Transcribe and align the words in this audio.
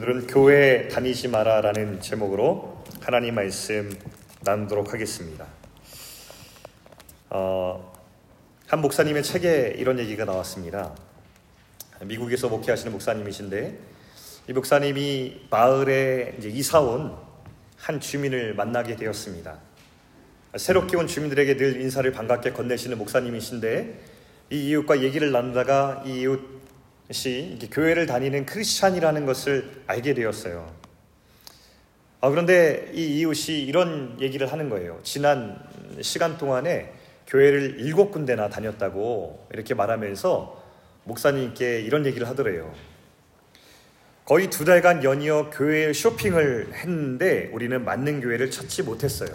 오늘은 0.00 0.28
교회 0.28 0.88
다니지 0.88 1.28
마라라는 1.28 2.00
제목으로 2.00 2.82
하나님 3.02 3.34
말씀 3.34 3.94
나누도록 4.40 4.94
하겠습니다. 4.94 5.46
어, 7.28 7.92
한 8.66 8.80
목사님의 8.80 9.22
책에 9.22 9.74
이런 9.76 9.98
얘기가 9.98 10.24
나왔습니다. 10.24 10.94
미국에서 12.00 12.48
목회하시는 12.48 12.90
목사님이신데 12.92 13.78
이 14.48 14.52
목사님이 14.54 15.42
마을에 15.50 16.38
이사 16.44 16.80
온 16.80 17.14
한 17.76 18.00
주민을 18.00 18.54
만나게 18.54 18.96
되었습니다. 18.96 19.58
새롭게 20.56 20.96
온 20.96 21.06
주민들에게 21.06 21.56
늘 21.58 21.80
인사를 21.80 22.10
반갑게 22.10 22.52
건네시는 22.52 22.96
목사님이신데 22.96 24.00
이 24.50 24.68
이웃과 24.68 25.02
얘기를 25.02 25.30
나누다가 25.30 26.04
이 26.06 26.20
이웃 26.20 26.59
이 27.10 27.68
교회를 27.70 28.06
다니는 28.06 28.46
크리스찬이라는 28.46 29.26
것을 29.26 29.82
알게 29.88 30.14
되었어요. 30.14 30.72
아, 32.20 32.30
그런데 32.30 32.90
이 32.94 33.18
이웃이 33.18 33.62
이런 33.62 34.16
얘기를 34.20 34.50
하는 34.52 34.68
거예요. 34.68 35.00
지난 35.02 35.58
시간 36.02 36.38
동안에 36.38 36.92
교회를 37.26 37.80
일곱 37.80 38.12
군데나 38.12 38.48
다녔다고 38.48 39.48
이렇게 39.52 39.74
말하면서 39.74 40.62
목사님께 41.04 41.80
이런 41.80 42.06
얘기를 42.06 42.28
하더래요. 42.28 42.72
거의 44.24 44.48
두 44.48 44.64
달간 44.64 45.02
연이어 45.02 45.50
교회 45.50 45.92
쇼핑을 45.92 46.74
했는데 46.74 47.50
우리는 47.52 47.84
맞는 47.84 48.20
교회를 48.20 48.52
찾지 48.52 48.84
못했어요. 48.84 49.30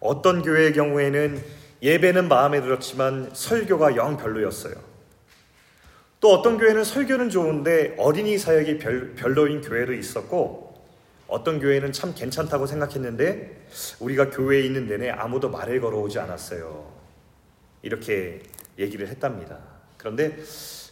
어떤 0.00 0.42
교회의 0.42 0.72
경우에는 0.72 1.40
예배는 1.82 2.26
마음에 2.26 2.60
들었지만 2.60 3.30
설교가 3.32 3.94
영 3.94 4.16
별로였어요. 4.16 4.89
또 6.20 6.34
어떤 6.34 6.58
교회는 6.58 6.84
설교는 6.84 7.30
좋은데 7.30 7.94
어린이 7.98 8.36
사역이 8.36 8.78
별, 8.78 9.14
별로인 9.14 9.62
교회도 9.62 9.94
있었고 9.94 10.70
어떤 11.26 11.60
교회는 11.60 11.92
참 11.92 12.14
괜찮다고 12.14 12.66
생각했는데 12.66 13.66
우리가 14.00 14.28
교회에 14.30 14.60
있는 14.60 14.86
내내 14.86 15.08
아무도 15.10 15.48
말을 15.48 15.80
걸어오지 15.80 16.18
않았어요. 16.18 16.92
이렇게 17.82 18.42
얘기를 18.78 19.08
했답니다. 19.08 19.58
그런데 19.96 20.36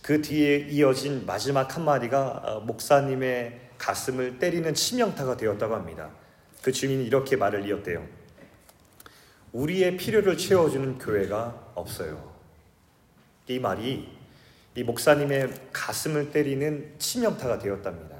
그 0.00 0.22
뒤에 0.22 0.68
이어진 0.70 1.26
마지막 1.26 1.76
한마디가 1.76 2.42
어, 2.44 2.60
목사님의 2.60 3.60
가슴을 3.76 4.38
때리는 4.38 4.72
치명타가 4.72 5.36
되었다고 5.36 5.74
합니다. 5.74 6.08
그 6.62 6.72
주민이 6.72 7.04
이렇게 7.04 7.36
말을 7.36 7.66
이었대요. 7.66 8.06
우리의 9.52 9.96
필요를 9.98 10.38
채워주는 10.38 10.98
교회가 10.98 11.72
없어요. 11.74 12.32
이 13.48 13.58
말이 13.58 14.17
이 14.78 14.84
목사님의 14.84 15.52
가슴을 15.72 16.30
때리는 16.30 16.94
치명타가 17.00 17.58
되었답니다. 17.58 18.16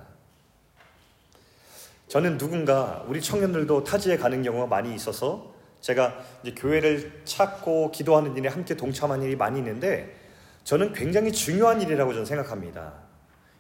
저는 2.09 2.37
누군가 2.37 3.05
우리 3.07 3.21
청년들도 3.23 3.85
타지에 3.85 4.17
가는 4.17 4.43
경우가 4.43 4.67
많이 4.67 4.93
있어서 4.93 5.55
제가 5.81 6.19
이제 6.43 6.55
교회를 6.57 7.23
찾고 7.25 7.93
기도하는 7.93 8.37
일에 8.37 8.49
함께 8.49 8.75
동참하는 8.77 9.25
일이 9.25 9.37
많이 9.37 9.61
있는데 9.61 10.17
저는 10.65 10.95
굉장히 10.95 11.31
중요한 11.31 11.81
일이라고 11.81 12.13
저는 12.13 12.27
생각합니다. 12.27 12.93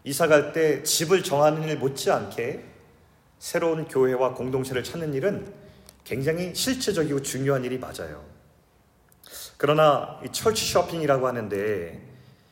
이사 0.03 0.27
갈 0.27 0.53
때 0.53 0.83
집을 0.83 1.23
정하는 1.23 1.69
일 1.69 1.79
못지않게 1.79 2.65
새로운 3.39 3.87
교회와 3.87 4.35
공동체를 4.35 4.83
찾는 4.83 5.15
일은 5.15 5.55
굉장히 6.03 6.53
실체적이고 6.53 7.23
중요한 7.23 7.65
일이 7.65 7.79
맞아요. 7.79 8.25
그러나 9.57 10.21
이 10.25 10.33
철치 10.33 10.67
쇼핑이라고 10.67 11.29
하는데 11.29 12.08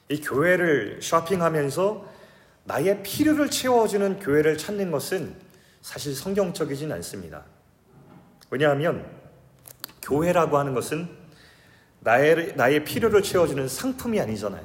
이 0.08 0.20
교회를 0.20 1.00
쇼핑하면서 1.02 2.16
나의 2.64 3.02
필요를 3.02 3.50
채워주는 3.50 4.18
교회를 4.20 4.56
찾는 4.58 4.90
것은 4.90 5.34
사실 5.82 6.14
성경적이진 6.14 6.90
않습니다. 6.92 7.44
왜냐하면 8.50 9.06
교회라고 10.02 10.58
하는 10.58 10.74
것은 10.74 11.08
나의, 12.00 12.54
나의 12.56 12.84
필요를 12.84 13.22
채워주는 13.22 13.66
상품이 13.66 14.20
아니잖아요. 14.20 14.64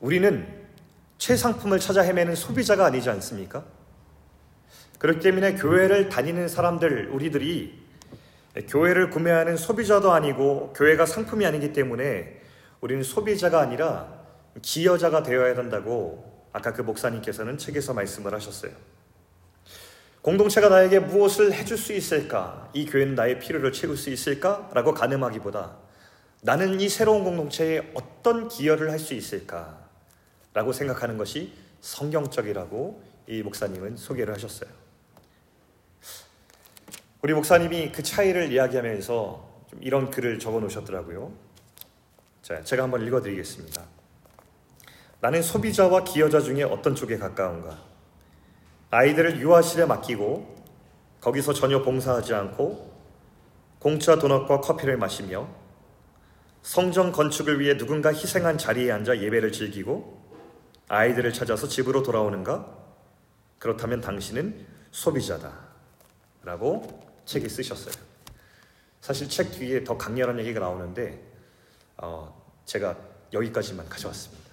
우리는 0.00 0.46
최상품을 1.18 1.80
찾아 1.80 2.02
헤매는 2.02 2.34
소비자가 2.34 2.86
아니지 2.86 3.10
않습니까? 3.10 3.64
그렇기 4.98 5.20
때문에 5.20 5.54
교회를 5.54 6.08
다니는 6.08 6.48
사람들, 6.48 7.10
우리들이 7.10 7.78
교회를 8.68 9.10
구매하는 9.10 9.56
소비자도 9.56 10.12
아니고 10.12 10.72
교회가 10.74 11.06
상품이 11.06 11.44
아니기 11.44 11.72
때문에 11.72 12.40
우리는 12.80 13.02
소비자가 13.02 13.60
아니라 13.60 14.18
기여자가 14.62 15.22
되어야 15.22 15.54
된다고 15.54 16.46
아까 16.52 16.72
그 16.72 16.82
목사님께서는 16.82 17.58
책에서 17.58 17.94
말씀을 17.94 18.34
하셨어요. 18.34 18.72
공동체가 20.22 20.68
나에게 20.68 20.98
무엇을 20.98 21.52
해줄 21.52 21.78
수 21.78 21.92
있을까? 21.92 22.68
이 22.72 22.86
교회는 22.86 23.14
나의 23.14 23.38
필요를 23.38 23.72
채울 23.72 23.96
수 23.96 24.10
있을까? 24.10 24.68
라고 24.74 24.92
가늠하기보다 24.92 25.76
나는 26.42 26.80
이 26.80 26.88
새로운 26.88 27.24
공동체에 27.24 27.90
어떤 27.94 28.48
기여를 28.48 28.90
할 28.90 28.98
수 28.98 29.14
있을까? 29.14 29.78
라고 30.54 30.72
생각하는 30.72 31.16
것이 31.18 31.52
성경적이라고 31.80 33.02
이 33.28 33.42
목사님은 33.42 33.96
소개를 33.96 34.34
하셨어요. 34.34 34.70
우리 37.22 37.34
목사님이 37.34 37.92
그 37.92 38.02
차이를 38.02 38.52
이야기하면서 38.52 39.48
좀 39.70 39.82
이런 39.82 40.10
글을 40.10 40.38
적어 40.38 40.60
놓으셨더라고요. 40.60 41.47
자, 42.48 42.64
제가 42.64 42.84
한번 42.84 43.06
읽어 43.06 43.20
드리겠습니다. 43.20 43.84
나는 45.20 45.42
소비자와 45.42 46.04
기여자 46.04 46.40
중에 46.40 46.62
어떤 46.62 46.94
쪽에 46.94 47.18
가까운가? 47.18 47.78
아이들을 48.90 49.38
유아실에 49.38 49.84
맡기고 49.84 50.56
거기서 51.20 51.52
전혀 51.52 51.82
봉사하지 51.82 52.32
않고 52.32 52.90
공짜 53.78 54.18
도넛과 54.18 54.62
커피를 54.62 54.96
마시며 54.96 55.46
성전 56.62 57.12
건축을 57.12 57.60
위해 57.60 57.76
누군가 57.76 58.14
희생한 58.14 58.56
자리에 58.56 58.92
앉아 58.92 59.18
예배를 59.18 59.52
즐기고 59.52 60.18
아이들을 60.88 61.30
찾아서 61.34 61.68
집으로 61.68 62.02
돌아오는가? 62.02 62.66
그렇다면 63.58 64.00
당신은 64.00 64.66
소비자다. 64.90 65.52
라고 66.44 67.02
책에 67.26 67.46
쓰셨어요. 67.46 67.92
사실 69.02 69.28
책 69.28 69.52
뒤에 69.52 69.84
더 69.84 69.98
강렬한 69.98 70.38
얘기가 70.38 70.60
나오는데 70.60 71.28
어, 71.98 72.37
제가 72.68 72.96
여기까지만 73.32 73.88
가져왔습니다. 73.88 74.46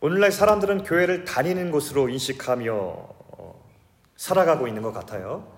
오늘날 0.00 0.32
사람들은 0.32 0.82
교회를 0.82 1.24
다니는 1.24 1.70
곳으로 1.70 2.08
인식하며 2.08 2.74
어, 2.74 3.70
살아가고 4.16 4.66
있는 4.66 4.82
것 4.82 4.92
같아요. 4.92 5.56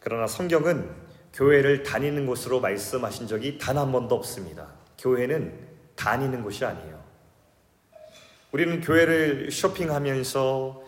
그러나 0.00 0.26
성경은 0.26 0.90
교회를 1.34 1.82
다니는 1.82 2.26
곳으로 2.26 2.60
말씀하신 2.60 3.26
적이 3.28 3.58
단 3.58 3.76
한 3.76 3.92
번도 3.92 4.14
없습니다. 4.14 4.72
교회는 4.98 5.68
다니는 5.94 6.42
곳이 6.42 6.64
아니에요. 6.64 6.98
우리는 8.52 8.80
교회를 8.80 9.50
쇼핑하면서 9.50 10.82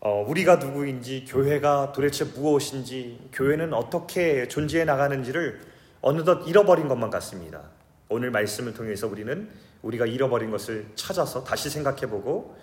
어, 0.00 0.24
우리가 0.28 0.56
누구인지, 0.56 1.24
교회가 1.26 1.92
도대체 1.92 2.24
무엇인지, 2.24 3.30
교회는 3.32 3.72
어떻게 3.72 4.46
존재해 4.48 4.84
나가는지를 4.84 5.71
어느덧 6.02 6.46
잃어버린 6.48 6.88
것만 6.88 7.10
같습니다. 7.10 7.62
오늘 8.08 8.30
말씀을 8.30 8.74
통해서 8.74 9.06
우리는 9.06 9.48
우리가 9.82 10.04
잃어버린 10.06 10.50
것을 10.50 10.86
찾아서 10.96 11.42
다시 11.44 11.70
생각해보고 11.70 12.56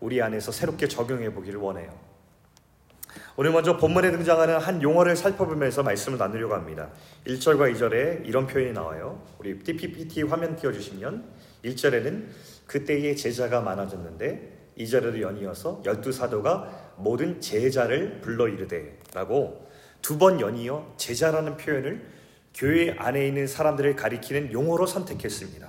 우리 0.00 0.20
안에서 0.20 0.52
새롭게 0.52 0.88
적용해보기를 0.88 1.58
원해요. 1.60 1.96
오늘 3.36 3.52
먼저 3.52 3.76
본문에 3.76 4.10
등장하는 4.10 4.58
한 4.58 4.82
용어를 4.82 5.16
살펴보면서 5.16 5.82
말씀을 5.82 6.18
나누려고 6.18 6.54
합니다. 6.54 6.90
1절과 7.26 7.72
2절에 7.74 8.26
이런 8.26 8.46
표현이 8.46 8.72
나와요. 8.72 9.22
우리 9.38 9.58
PPT 9.58 10.22
화면 10.24 10.56
띄워주시면 10.56 11.24
1절에는 11.64 12.26
그때의 12.66 13.16
제자가 13.16 13.60
많아졌는데 13.60 14.72
2절에도 14.78 15.20
연이어서 15.20 15.82
열두 15.84 16.12
사도가 16.12 16.94
모든 16.96 17.40
제자를 17.40 18.20
불러 18.20 18.48
이르되 18.48 18.98
라고 19.14 19.70
두 20.02 20.18
번 20.18 20.40
연이어 20.40 20.94
제자라는 20.96 21.56
표현을 21.56 22.04
교회 22.54 22.94
안에 22.98 23.26
있는 23.26 23.46
사람들을 23.46 23.96
가리키는 23.96 24.52
용어로 24.52 24.86
선택했습니다. 24.86 25.68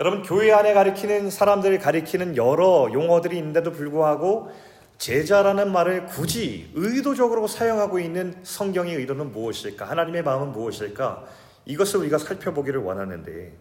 여러분 0.00 0.22
교회 0.22 0.50
안에 0.52 0.72
가리키는 0.72 1.30
사람들을 1.30 1.78
가리키는 1.78 2.36
여러 2.36 2.88
용어들이 2.92 3.36
있는데도 3.36 3.72
불구하고 3.72 4.50
제자라는 4.96 5.72
말을 5.72 6.06
굳이 6.06 6.70
의도적으로 6.74 7.46
사용하고 7.46 7.98
있는 7.98 8.38
성경의 8.42 8.96
의도는 8.96 9.32
무엇일까? 9.32 9.88
하나님의 9.88 10.22
마음은 10.22 10.52
무엇일까? 10.52 11.24
이것을 11.66 12.00
우리가 12.00 12.18
살펴보기를 12.18 12.80
원하는데 12.80 13.52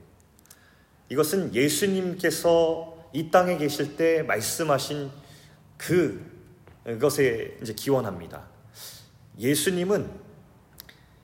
이것은 1.10 1.54
예수님께서 1.54 2.98
이 3.14 3.32
땅에 3.32 3.58
계실 3.58 3.98
때 3.98 4.24
말씀하신 4.24 5.10
그 5.78 6.24
것에 7.00 7.58
이제 7.62 7.74
기원합니다. 7.74 8.44
예수님은 9.38 10.29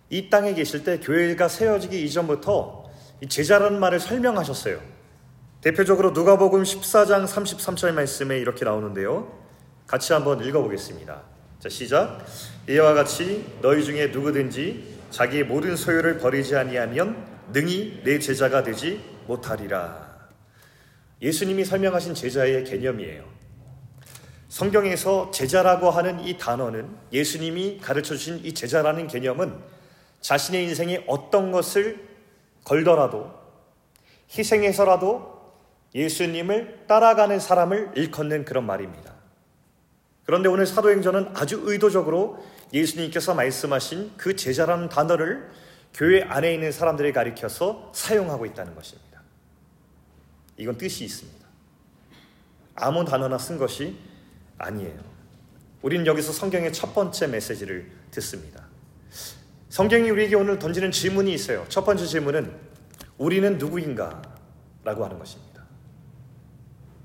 이 0.09 0.29
땅에 0.29 0.53
계실 0.53 0.83
때 0.83 0.99
교회가 0.99 1.47
세워지기 1.47 2.03
이전부터 2.05 2.85
제자라는 3.27 3.79
말을 3.79 3.99
설명하셨어요. 3.99 4.79
대표적으로 5.61 6.11
누가복음 6.11 6.63
14장 6.63 7.25
33절 7.25 7.91
말씀에 7.93 8.37
이렇게 8.37 8.65
나오는데요. 8.65 9.45
같이 9.87 10.13
한번 10.13 10.43
읽어보겠습니다. 10.43 11.23
자, 11.59 11.69
시작. 11.69 12.23
이와 12.69 12.93
같이 12.93 13.45
너희 13.61 13.83
중에 13.83 14.07
누구든지 14.07 14.95
자기의 15.09 15.45
모든 15.45 15.75
소유를 15.75 16.19
버리지 16.19 16.55
아니하면 16.55 17.25
능히 17.51 18.01
내 18.03 18.19
제자가 18.19 18.63
되지 18.63 19.01
못하리라. 19.27 20.05
예수님이 21.21 21.65
설명하신 21.65 22.13
제자의 22.13 22.63
개념이에요. 22.63 23.23
성경에서 24.49 25.31
제자라고 25.31 25.89
하는 25.89 26.19
이 26.19 26.37
단어는 26.37 26.87
예수님이 27.11 27.79
가르쳐 27.79 28.15
주신 28.15 28.39
이 28.45 28.53
제자라는 28.53 29.07
개념은 29.07 29.53
자신의 30.25 30.63
인생에 30.63 31.03
어떤 31.05 31.51
것을 31.51 32.03
걸더라도 32.63 33.31
희생해서라도 34.35 35.53
예수님을 35.93 36.85
따라가는 36.87 37.39
사람을 37.39 37.91
일컫는 37.93 38.43
그런 38.43 38.65
말입니다. 38.65 39.13
그런데 40.25 40.49
오늘 40.49 40.65
사도행전은 40.65 41.37
아주 41.37 41.61
의도적으로 41.63 42.43
예수님께서 42.73 43.35
말씀하신 43.35 44.13
그 44.17 44.35
제자라는 44.35 44.89
단어를 44.89 45.47
교회 45.93 46.23
안에 46.23 46.55
있는 46.55 46.71
사람들을 46.71 47.13
가리켜서 47.13 47.91
사용하고 47.93 48.47
있다는 48.47 48.73
것입니다. 48.73 49.21
이건 50.57 50.75
뜻이 50.79 51.05
있습니다. 51.05 51.45
아무 52.73 53.05
단어나 53.05 53.37
쓴 53.37 53.59
것이 53.59 53.95
아니에요. 54.57 54.99
우리는 55.83 56.03
여기서 56.07 56.31
성경의 56.31 56.73
첫 56.73 56.95
번째 56.95 57.27
메시지를 57.27 57.91
듣습니다. 58.09 58.64
성경이 59.75 60.09
우리에게 60.09 60.37
오늘 60.37 60.57
던지는 60.57 60.89
질문이 60.89 61.33
있어요. 61.33 61.65
첫 61.67 61.83
번째 61.83 62.05
질문은 62.05 62.49
우리는 63.17 63.57
누구인가? 63.57 64.21
라고 64.85 65.03
하는 65.03 65.19
것입니다. 65.19 65.65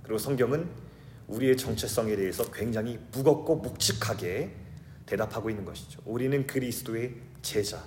그리고 0.05 0.19
성경은 0.19 0.71
우리의 1.27 1.57
정체성에 1.57 2.15
대해서 2.15 2.49
굉장히 2.53 3.01
무겁고 3.11 3.57
묵직하게 3.57 4.55
대답하고 5.05 5.51
있는 5.51 5.65
것이죠. 5.65 6.01
우리는 6.05 6.47
그리스도의 6.47 7.17
제자. 7.43 7.83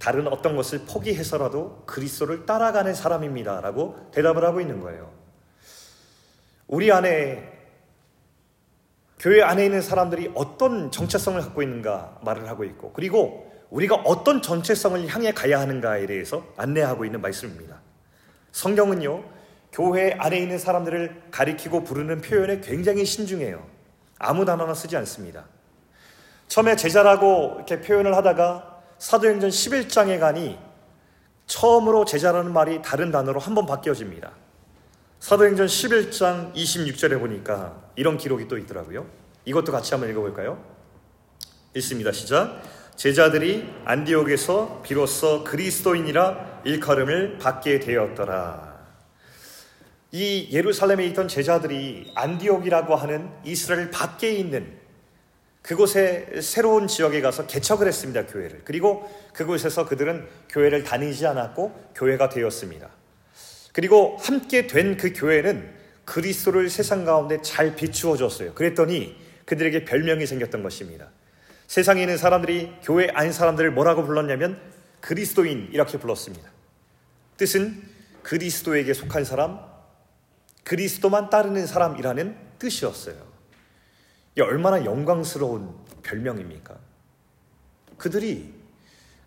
다른 0.00 0.26
어떤 0.26 0.56
것을 0.56 0.80
포기해서라도 0.80 1.84
그리스도를 1.86 2.44
따라가는 2.44 2.92
사람입니다. 2.92 3.60
라고 3.60 4.10
대답을 4.10 4.44
하고 4.44 4.60
있는 4.60 4.80
거예요. 4.80 5.12
우리 6.66 6.90
안에, 6.90 7.52
교회 9.20 9.42
안에 9.42 9.64
있는 9.64 9.80
사람들이 9.80 10.32
어떤 10.34 10.90
정체성을 10.90 11.40
갖고 11.40 11.62
있는가 11.62 12.18
말을 12.24 12.48
하고 12.48 12.64
있고, 12.64 12.92
그리고 12.92 13.45
우리가 13.70 13.96
어떤 13.96 14.42
정체성을 14.42 15.06
향해 15.08 15.32
가야 15.32 15.60
하는가에 15.60 16.06
대해서 16.06 16.46
안내하고 16.56 17.04
있는 17.04 17.20
말씀입니다. 17.20 17.80
성경은요, 18.52 19.24
교회 19.72 20.12
안에 20.18 20.38
있는 20.38 20.58
사람들을 20.58 21.24
가리키고 21.30 21.84
부르는 21.84 22.20
표현에 22.20 22.60
굉장히 22.60 23.04
신중해요. 23.04 23.66
아무 24.18 24.44
단어나 24.44 24.72
쓰지 24.72 24.96
않습니다. 24.96 25.44
처음에 26.48 26.76
제자라고 26.76 27.54
이렇게 27.56 27.80
표현을 27.80 28.14
하다가 28.16 28.80
사도행전 28.98 29.50
11장에 29.50 30.18
가니 30.20 30.58
처음으로 31.46 32.04
제자라는 32.04 32.52
말이 32.52 32.80
다른 32.82 33.10
단어로 33.10 33.40
한 33.40 33.54
번 33.54 33.66
바뀌어집니다. 33.66 34.32
사도행전 35.20 35.66
11장 35.66 36.54
26절에 36.54 37.18
보니까 37.18 37.82
이런 37.96 38.16
기록이 38.16 38.48
또 38.48 38.56
있더라고요. 38.58 39.06
이것도 39.44 39.72
같이 39.72 39.92
한번 39.92 40.10
읽어볼까요? 40.10 40.62
읽습니다. 41.74 42.12
시작. 42.12 42.62
제자들이 42.96 43.68
안디옥에서 43.84 44.80
비로소 44.82 45.44
그리스도인이라 45.44 46.62
일컬음을 46.64 47.38
받게 47.38 47.80
되었더라. 47.80 48.76
이 50.12 50.48
예루살렘에 50.50 51.04
있던 51.08 51.28
제자들이 51.28 52.10
안디옥이라고 52.14 52.96
하는 52.96 53.28
이스라엘 53.44 53.90
밖에 53.90 54.32
있는 54.32 54.78
그곳에 55.60 56.40
새로운 56.40 56.86
지역에 56.86 57.20
가서 57.20 57.46
개척을 57.46 57.86
했습니다, 57.86 58.24
교회를. 58.26 58.62
그리고 58.64 59.10
그곳에서 59.34 59.84
그들은 59.84 60.26
교회를 60.48 60.84
다니지 60.84 61.26
않았고 61.26 61.92
교회가 61.94 62.28
되었습니다. 62.30 62.88
그리고 63.72 64.16
함께 64.20 64.66
된 64.66 64.96
그 64.96 65.12
교회는 65.12 65.74
그리스도를 66.06 66.70
세상 66.70 67.04
가운데 67.04 67.42
잘 67.42 67.74
비추어 67.74 68.16
줬어요. 68.16 68.54
그랬더니 68.54 69.16
그들에게 69.44 69.84
별명이 69.84 70.24
생겼던 70.24 70.62
것입니다. 70.62 71.10
세상에 71.66 72.02
있는 72.02 72.16
사람들이 72.16 72.76
교회 72.82 73.08
안 73.12 73.32
사람들을 73.32 73.72
뭐라고 73.72 74.04
불렀냐면 74.04 74.60
그리스도인 75.00 75.70
이렇게 75.72 75.98
불렀습니다. 75.98 76.50
뜻은 77.36 77.82
그리스도에게 78.22 78.94
속한 78.94 79.24
사람, 79.24 79.60
그리스도만 80.64 81.30
따르는 81.30 81.66
사람이라는 81.66 82.36
뜻이었어요. 82.58 83.16
이 84.36 84.40
얼마나 84.40 84.84
영광스러운 84.84 85.74
별명입니까? 86.02 86.76
그들이 87.98 88.54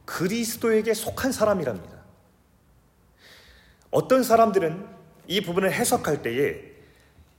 그리스도에게 0.06 0.94
속한 0.94 1.32
사람이랍니다. 1.32 2.00
어떤 3.92 4.24
사람들은 4.24 4.86
이 5.28 5.42
부분을 5.42 5.72
해석할 5.72 6.22
때에 6.22 6.62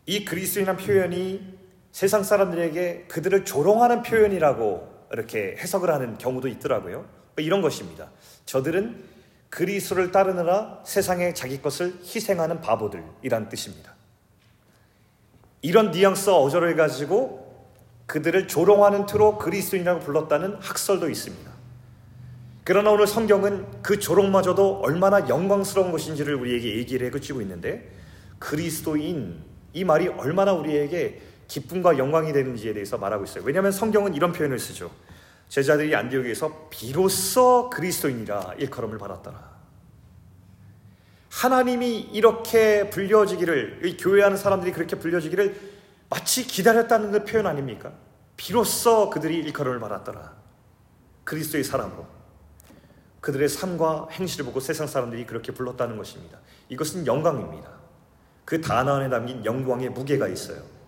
이 0.07 0.25
그리스도인이라는 0.25 0.85
표현이 0.85 1.59
세상 1.93 2.23
사람들에게 2.23 3.07
그들을 3.09 3.45
조롱하는 3.45 4.03
표현이라고 4.03 4.90
이렇게 5.13 5.57
해석을 5.59 5.91
하는 5.91 6.19
경우도 6.19 6.49
있더라고요. 6.49 7.07
이런 7.37 7.63
것입니다. 7.63 8.11
저들은 8.47 9.03
그리스도를 9.49 10.13
따르느라 10.13 10.81
세상에 10.85 11.35
자기 11.35 11.61
것을 11.61 11.99
희생하는 12.03 12.61
바보들이란 12.61 13.49
뜻입니다. 13.49 13.95
이런 15.63 15.91
뉘앙스 15.91 16.31
어조를 16.31 16.77
가지고 16.77 17.51
그들을 18.07 18.49
조롱하는 18.49 19.07
투로 19.07 19.39
그리스도인이라고 19.39 20.01
불렀다는 20.01 20.57
학설도 20.61 21.11
있습니다. 21.11 21.51
그러나 22.65 22.91
오늘 22.91 23.07
성경은 23.07 23.83
그 23.83 23.99
조롱마저도 23.99 24.81
얼마나 24.81 25.29
영광스러운 25.29 25.91
것인지를 25.91 26.35
우리에게 26.35 26.77
얘기를 26.77 27.13
해주고 27.15 27.41
있는데 27.43 27.91
그리스도인 28.39 29.43
이 29.73 29.85
말이 29.85 30.09
얼마나 30.09 30.53
우리에게 30.53 31.21
기쁨과 31.51 31.99
영광이 31.99 32.33
되는지에 32.33 32.73
대해서 32.73 32.97
말하고 32.97 33.25
있어요. 33.25 33.43
왜냐하면 33.45 33.73
성경은 33.73 34.15
이런 34.15 34.33
표현을 34.33 34.59
쓰죠. 34.61 34.91
제자들이 35.49 35.95
안디옥에서 35.97 36.69
비로소 36.71 37.69
그리스도인이라 37.71 38.55
일컬음을 38.59 38.99
받았더라. 38.99 39.51
하나님이 41.29 41.99
이렇게 42.13 42.89
불려지기를, 42.91 43.97
교회하는 43.99 44.37
사람들이 44.37 44.73
그렇게 44.73 44.97
불려지기를 44.97 45.61
마치 46.09 46.47
기다렸다는 46.47 47.11
그 47.11 47.25
표현 47.25 47.47
아닙니까? 47.47 47.93
비로소 48.37 49.11
그들이 49.11 49.39
일컬음을 49.39 49.81
받았더라. 49.81 50.33
그리스도의 51.25 51.65
사람으로. 51.65 52.07
그들의 53.21 53.49
삶과 53.49 54.09
행실을 54.13 54.45
보고 54.47 54.61
세상 54.61 54.87
사람들이 54.87 55.27
그렇게 55.27 55.53
불렀다는 55.53 55.97
것입니다. 55.97 56.39
이것은 56.69 57.07
영광입니다. 57.07 57.69
그 58.45 58.61
단어 58.61 58.95
안에 58.95 59.11
담긴 59.11 59.45
영광의 59.45 59.91
무게가 59.91 60.29
있어요. 60.29 60.80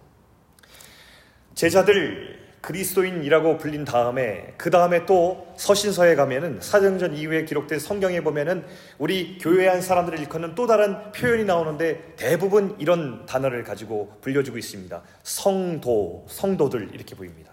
제자들 1.55 2.43
그리스도인이라고 2.63 3.59
불린 3.59 3.85
다음에 3.85 4.55
그 4.57 4.71
다음에 4.71 5.05
또 5.05 5.53
서신서에 5.57 6.15
가면은 6.15 6.61
사정전 6.61 7.17
이후에 7.17 7.45
기록된 7.45 7.81
성경에 7.81 8.21
보면은 8.21 8.65
우리 8.99 9.37
교회 9.39 9.67
한 9.67 9.83
사람들을 9.83 10.21
일컫는 10.21 10.55
또 10.55 10.69
다른 10.69 11.11
표현이 11.11 11.45
나오는데 11.45 12.15
대부분 12.17 12.77
이런 12.79 13.27
단어를 13.27 13.65
가지고 13.65 14.17
불려주고 14.21 14.59
있습니다. 14.59 15.03
성도, 15.25 16.25
성도들 16.29 16.91
이렇게 16.95 17.17
보입니다. 17.17 17.51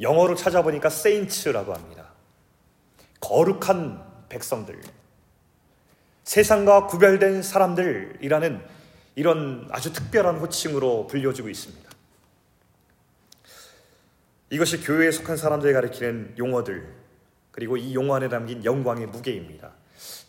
영어로 0.00 0.34
찾아보니까 0.34 0.88
saints라고 0.88 1.72
합니다. 1.72 2.10
거룩한 3.20 4.04
백성들, 4.28 4.78
세상과 6.24 6.88
구별된 6.88 7.42
사람들이라는 7.42 8.60
이런 9.14 9.66
아주 9.70 9.94
특별한 9.94 10.36
호칭으로 10.36 11.06
불려주고 11.06 11.48
있습니다. 11.48 11.85
이것이 14.56 14.80
교회에 14.80 15.10
속한 15.10 15.36
사람들이 15.36 15.74
가리키는 15.74 16.36
용어들, 16.38 16.82
그리고 17.50 17.76
이 17.76 17.94
용어 17.94 18.14
안에 18.14 18.30
담긴 18.30 18.64
영광의 18.64 19.06
무게입니다. 19.08 19.72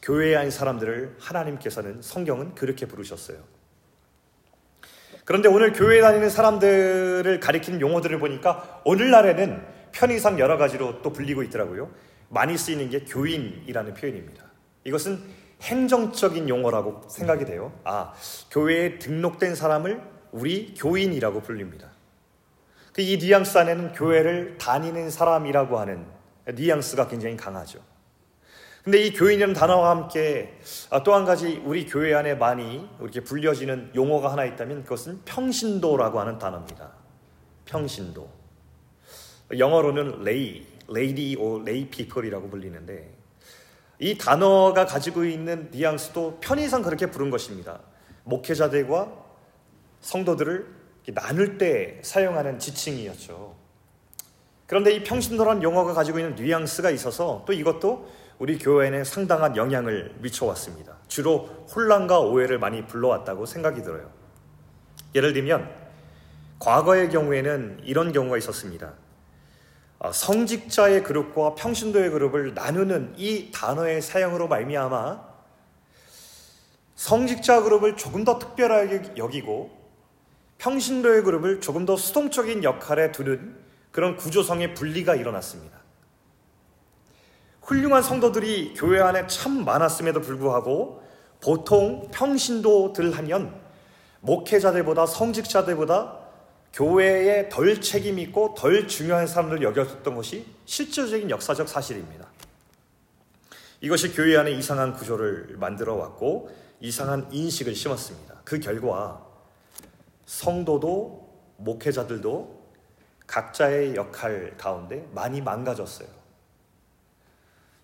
교회에 0.01 0.36
한 0.36 0.51
사람들을 0.51 1.15
하나님께서는 1.17 2.01
성경은 2.01 2.53
그렇게 2.53 2.86
부르셨어요. 2.88 3.38
그런데 5.24 5.48
오늘 5.48 5.72
교회에 5.72 6.01
다니는 6.01 6.29
사람들을 6.29 7.39
가리키는 7.39 7.79
용어들을 7.79 8.19
보니까 8.19 8.81
오늘날에는 8.84 9.63
편의상 9.93 10.39
여러 10.39 10.57
가지로 10.57 11.01
또 11.01 11.13
불리고 11.13 11.41
있더라고요. 11.43 11.89
많이 12.27 12.57
쓰이는 12.57 12.89
게 12.89 13.05
교인이라는 13.05 13.93
표현입니다. 13.93 14.43
이것은 14.84 15.22
행정적인 15.62 16.50
용어라고 16.50 17.07
생각이 17.07 17.46
돼요. 17.46 17.72
아, 17.86 18.13
교회에 18.51 19.00
등록된 19.00 19.55
사람을 19.55 20.01
우리 20.34 20.74
교인이라고 20.74 21.43
불립니다. 21.43 21.91
그이 22.98 23.18
뉘앙스 23.18 23.60
안에는 23.60 23.94
교회를 23.94 24.58
다니는 24.58 25.12
사람이라고 25.12 25.77
하는 25.77 26.08
뉘앙스가 26.48 27.08
굉장히 27.08 27.38
강하죠. 27.38 27.80
근데 28.84 29.04
이 29.04 29.13
교인이라는 29.13 29.54
단어와 29.54 29.92
함께 29.92 30.58
아, 30.89 31.04
또 31.03 31.13
한 31.13 31.24
가지 31.24 31.62
우리 31.63 31.86
교회 31.86 32.16
안에 32.16 32.34
많이 32.34 32.89
이렇게 33.00 33.24
불려지는 33.24 33.92
용어가 33.94 34.32
하나 34.32 34.46
있다면 34.46 34.84
그것은 34.84 35.22
평신도라고 35.25 36.20
하는 36.20 36.39
단어입니다. 36.39 36.92
평신도. 37.66 38.27
영어로는 39.60 40.24
lay, 40.24 40.65
laity 40.88 41.36
or 41.38 41.60
lay 41.60 41.89
people이라고 41.89 42.50
불리는데 42.50 43.13
이 44.00 44.18
단어가 44.18 44.88
가지고 44.88 45.24
있는 45.24 45.70
뉘앙스도 45.70 46.39
편의상 46.42 46.82
그렇게 46.82 47.12
부른 47.12 47.30
것입니다. 47.30 47.80
목회자들과 48.24 49.13
성도들을 50.01 50.87
나눌 51.14 51.58
때 51.58 52.00
사용하는 52.02 52.60
지칭이었죠. 52.60 53.56
그런데 54.66 54.92
이 54.92 55.04
평신도란 55.04 55.64
용어가 55.64 55.94
가지고 55.94 56.20
있는 56.20 56.36
뉘앙스가 56.36 56.90
있어서 56.92 57.44
또 57.48 57.54
이것도 57.54 58.10
우리 58.38 58.60
교회에는 58.60 59.04
상당한 59.04 59.56
영향을 59.56 60.16
미쳐왔습니다. 60.20 60.98
주로 61.08 61.66
혼란과 61.74 62.20
오해를 62.20 62.60
많이 62.60 62.86
불러왔다고 62.86 63.46
생각이 63.46 63.82
들어요. 63.82 64.12
예를 65.16 65.34
들면 65.34 65.70
과거의 66.60 67.10
경우에는 67.10 67.82
이런 67.84 68.12
경우가 68.12 68.38
있었습니다. 68.38 68.94
아, 70.00 70.12
성직자의 70.12 71.04
그룹과 71.04 71.56
평신도의 71.56 72.12
그룹을 72.12 72.54
나누는 72.54 73.16
이 73.18 73.52
단어의 73.52 74.02
사용으로 74.02 74.48
말미암아 74.48 75.26
성직자 76.96 77.64
그룹을 77.64 77.96
조금 77.96 78.24
더 78.24 78.38
특별하게 78.38 79.14
여기고 79.18 79.76
평신도의 80.58 81.24
그룹을 81.24 81.62
조금 81.62 81.86
더 81.86 81.96
수동적인 81.96 82.64
역할에 82.64 83.12
두는 83.12 83.56
그런 83.92 84.16
구조성의 84.16 84.74
분리가 84.74 85.16
일어났습니다. 85.16 85.78
훌륭한 87.62 88.02
성도들이 88.02 88.74
교회 88.76 89.02
안에 89.02 89.28
참 89.28 89.66
많았음에도 89.66 90.22
불구하고 90.22 91.04
보통 91.42 92.10
평신도들 92.12 93.18
하면 93.18 93.60
목회자들보다 94.22 95.06
성직자들보다 95.06 96.18
교회에 96.74 97.50
덜 97.50 97.82
책임 97.82 98.20
있고 98.20 98.54
덜 98.56 98.88
중요한 98.88 99.28
사람들 99.28 99.62
여겼던 99.62 100.16
것이 100.16 100.46
실질적인 100.66 101.30
역사적 101.30 101.68
사실입니다. 101.68 102.28
이것이 103.82 104.14
교회 104.14 104.38
안에 104.38 104.52
이상한 104.52 104.94
구조를 104.94 105.56
만들어 105.58 105.96
왔고 105.96 106.50
이상한 106.80 107.28
인식을 107.32 107.76
심었습니다. 107.76 108.42
그 108.44 108.60
결과 108.60 109.26
성도도 110.27 111.25
목회자들도 111.57 112.57
각자의 113.25 113.96
역할 113.96 114.55
가운데 114.57 115.07
많이 115.13 115.41
망가졌어요. 115.41 116.07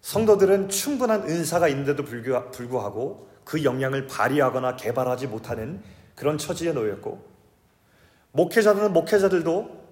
성도들은 0.01 0.69
충분한 0.69 1.23
은사가 1.23 1.69
있는데도 1.69 2.03
불구하고 2.03 3.29
그 3.45 3.63
역량을 3.63 4.07
발휘하거나 4.07 4.75
개발하지 4.75 5.27
못하는 5.27 5.81
그런 6.15 6.37
처지에 6.37 6.73
놓였고 6.73 7.23
목회자들은 8.33 8.91
목회자들도 8.93 9.83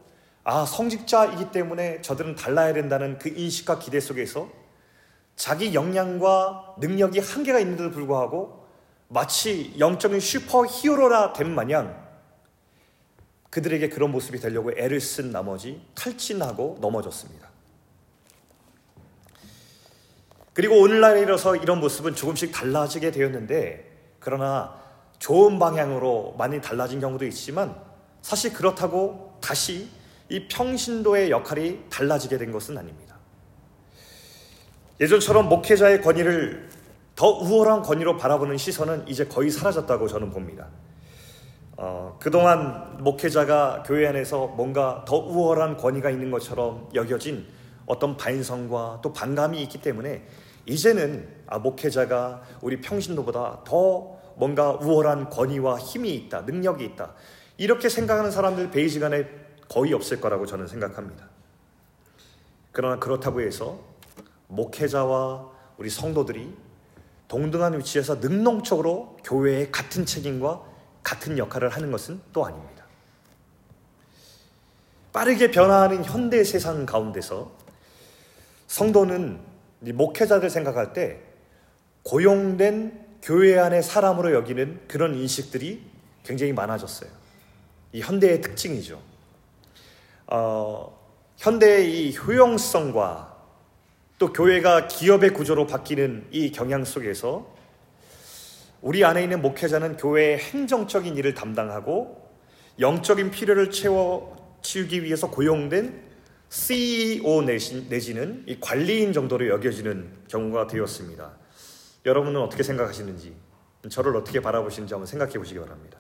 아 0.44 0.66
성직자이기 0.66 1.52
때문에 1.52 2.02
저들은 2.02 2.36
달라야 2.36 2.74
된다는 2.74 3.18
그 3.18 3.30
인식과 3.30 3.80
기대 3.80 4.00
속에서 4.00 4.50
자기 5.38 5.74
역량과 5.74 6.76
능력이 6.80 7.20
한계가 7.20 7.60
있는데도 7.60 7.92
불구하고 7.92 8.68
마치 9.08 9.74
영적인 9.80 10.20
슈퍼 10.20 10.66
히어로라 10.66 11.34
된 11.34 11.54
마냥 11.54 12.01
그들에게 13.52 13.90
그런 13.90 14.12
모습이 14.12 14.40
되려고 14.40 14.72
애를 14.72 15.00
쓴 15.00 15.32
나머지 15.32 15.82
탈진하고 15.94 16.78
넘어졌습니다. 16.82 17.50
그리고 20.54 20.82
오늘날에 20.82 21.22
이어서 21.22 21.56
이런 21.56 21.80
모습은 21.80 22.16
조금씩 22.16 22.52
달라지게 22.52 23.12
되었는데 23.12 23.90
그러나 24.20 24.82
좋은 25.20 25.60
방향으로 25.60 26.36
많이 26.38 26.60
달라진 26.62 27.00
경우도 27.00 27.26
있지만 27.26 27.76
사실 28.22 28.54
그렇다고 28.54 29.38
다시 29.42 29.90
이 30.30 30.48
평신도의 30.48 31.30
역할이 31.30 31.90
달라지게 31.90 32.38
된 32.38 32.52
것은 32.52 32.78
아닙니다. 32.78 33.18
예전처럼 35.00 35.50
목회자의 35.50 36.02
권위를 36.02 36.70
더 37.16 37.28
우월한 37.28 37.82
권위로 37.82 38.18
바라보는 38.18 38.58
시선은 38.58 39.08
이제 39.08 39.26
거의 39.26 39.50
사라졌다고 39.50 40.08
저는 40.08 40.32
봅니다. 40.32 40.70
어, 41.78 42.18
그동안 42.20 42.98
목회자가 43.00 43.84
교회 43.86 44.08
안에서 44.08 44.48
뭔가 44.48 45.04
더 45.08 45.18
우월한 45.18 45.78
권위가 45.78 46.10
있는 46.10 46.30
것처럼 46.32 46.90
여겨진 46.94 47.48
어떤 47.86 48.18
반성과 48.18 49.00
또 49.02 49.14
반감이 49.14 49.62
있기 49.64 49.82
때문에 49.82 50.26
이제는 50.66 51.28
아, 51.48 51.60
목회자가 51.60 52.44
우리 52.62 52.80
평신도보다 52.82 53.62
더 53.66 54.20
뭔가 54.36 54.72
우월한 54.72 55.30
권위와 55.30 55.80
힘이 55.80 56.14
있다, 56.16 56.42
능력이 56.42 56.86
있다. 56.86 57.14
이렇게 57.58 57.90
생각하는 57.90 58.32
사람들 58.32 58.72
베이지간에 58.72 59.28
거의 59.68 59.94
없을 59.94 60.22
거라고 60.22 60.46
저는 60.46 60.68
생각합니다. 60.68 61.30
그러나 62.72 63.00
그렇다고 63.00 63.42
해서 63.42 63.80
목회자와 64.48 65.50
우리 65.78 65.90
성도들이 65.90 66.54
동등한 67.28 67.78
위치에서 67.78 68.16
능동적으로 68.16 69.18
교회의 69.24 69.72
같은 69.72 70.06
책임과 70.06 70.71
같은 71.04 71.38
역할을 71.38 71.70
하는 71.70 71.92
것은 71.92 72.22
또 72.34 72.46
아닙니다. 72.46 72.86
빠르게 75.14 75.52
변화하는 75.52 76.06
현대 76.06 76.44
세상 76.44 76.86
가운데서 76.86 77.52
성도는 78.68 79.40
목회자들 79.80 80.50
생각할 80.50 80.94
때 80.94 81.20
고용된 82.04 83.20
교회 83.22 83.60
안의 83.60 83.84
사람으로 83.84 84.34
여기는 84.34 84.88
그런 84.88 85.16
인식들이 85.16 85.84
굉장히 86.24 86.54
많아졌어요. 86.54 87.10
이 87.94 88.02
현대의 88.02 88.42
특징이죠. 88.42 89.02
어, 90.28 90.98
현대의 91.38 92.10
이 92.10 92.18
효용성과 92.18 93.36
또 94.18 94.32
교회가 94.32 94.88
기업의 94.88 95.34
구조로 95.34 95.68
바뀌는 95.68 96.28
이 96.32 96.52
경향 96.52 96.86
속에서 96.86 97.54
우리 98.82 99.06
안에 99.06 99.24
있는 99.24 99.42
목회자는 99.42 99.98
교회의 99.98 100.40
행정적인 100.40 101.16
일을 101.16 101.36
담당하고 101.36 102.30
영적인 102.80 103.30
필요를 103.30 103.70
채워 103.70 104.60
치우기 104.64 105.04
위해서 105.04 105.30
고용된 105.30 106.10
CEO 106.50 107.42
내지는 107.44 108.44
이 108.48 108.60
관리인 108.60 109.14
정도로 109.14 109.48
여겨지는 109.50 110.26
경우가 110.28 110.68
되었습니다. 110.68 111.38
여러분은 112.06 112.42
어떻게 112.42 112.64
생각하시는지, 112.64 113.36
저를 113.90 114.16
어떻게 114.16 114.42
바라보시는지 114.42 114.94
한번 114.94 115.06
생각해 115.06 115.34
보시기 115.34 115.60
바랍니다. 115.60 116.00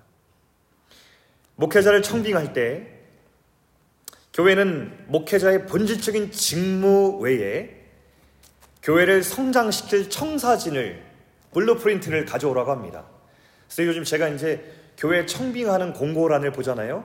목회자를 1.56 2.02
청빙할 2.02 2.54
때 2.54 2.88
교회는 4.34 5.06
목회자의 5.08 5.68
본질적인 5.68 6.32
직무 6.32 7.20
외에 7.20 7.78
교회를 8.82 9.24
성장시킬 9.24 10.10
청사진을 10.10 11.11
blueprint를 11.54 12.26
가져오라고 12.26 12.72
합니다. 12.72 13.06
그래서 13.68 13.86
요즘 13.86 14.04
제가 14.04 14.30
이제 14.30 14.64
교회 14.98 15.26
청빙하는 15.26 15.94
공고란을 15.94 16.52
보잖아요. 16.52 17.04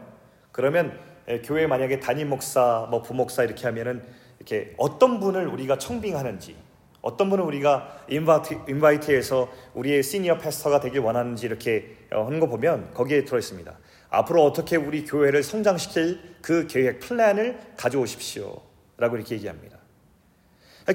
그러면 0.52 0.98
예, 1.28 1.40
교회 1.40 1.66
만약에 1.66 1.98
담임 2.00 2.28
목사, 2.28 2.86
뭐 2.90 3.02
부목사 3.02 3.44
이렇게 3.44 3.66
하면은 3.66 4.02
이렇게 4.38 4.74
어떤 4.76 5.18
분을 5.18 5.48
우리가 5.48 5.78
청빙하는지, 5.78 6.56
어떤 7.00 7.30
분을 7.30 7.44
우리가 7.44 8.04
invite, 8.08 8.60
invite해서 8.68 9.48
우리의 9.74 10.02
senior 10.02 10.38
pastor가 10.38 10.80
되길 10.80 11.00
원하는지 11.00 11.46
이렇게 11.46 11.96
어, 12.12 12.24
하는 12.24 12.38
거 12.38 12.46
보면 12.46 12.92
거기에 12.94 13.24
들어 13.24 13.38
있습니다. 13.38 13.76
앞으로 14.10 14.44
어떻게 14.44 14.76
우리 14.76 15.04
교회를 15.04 15.42
성장시킬 15.42 16.20
그 16.42 16.66
계획 16.66 17.00
플랜을 17.00 17.58
가져오십시오. 17.76 18.60
라고 18.96 19.16
이렇게 19.16 19.34
얘기합니다. 19.34 19.76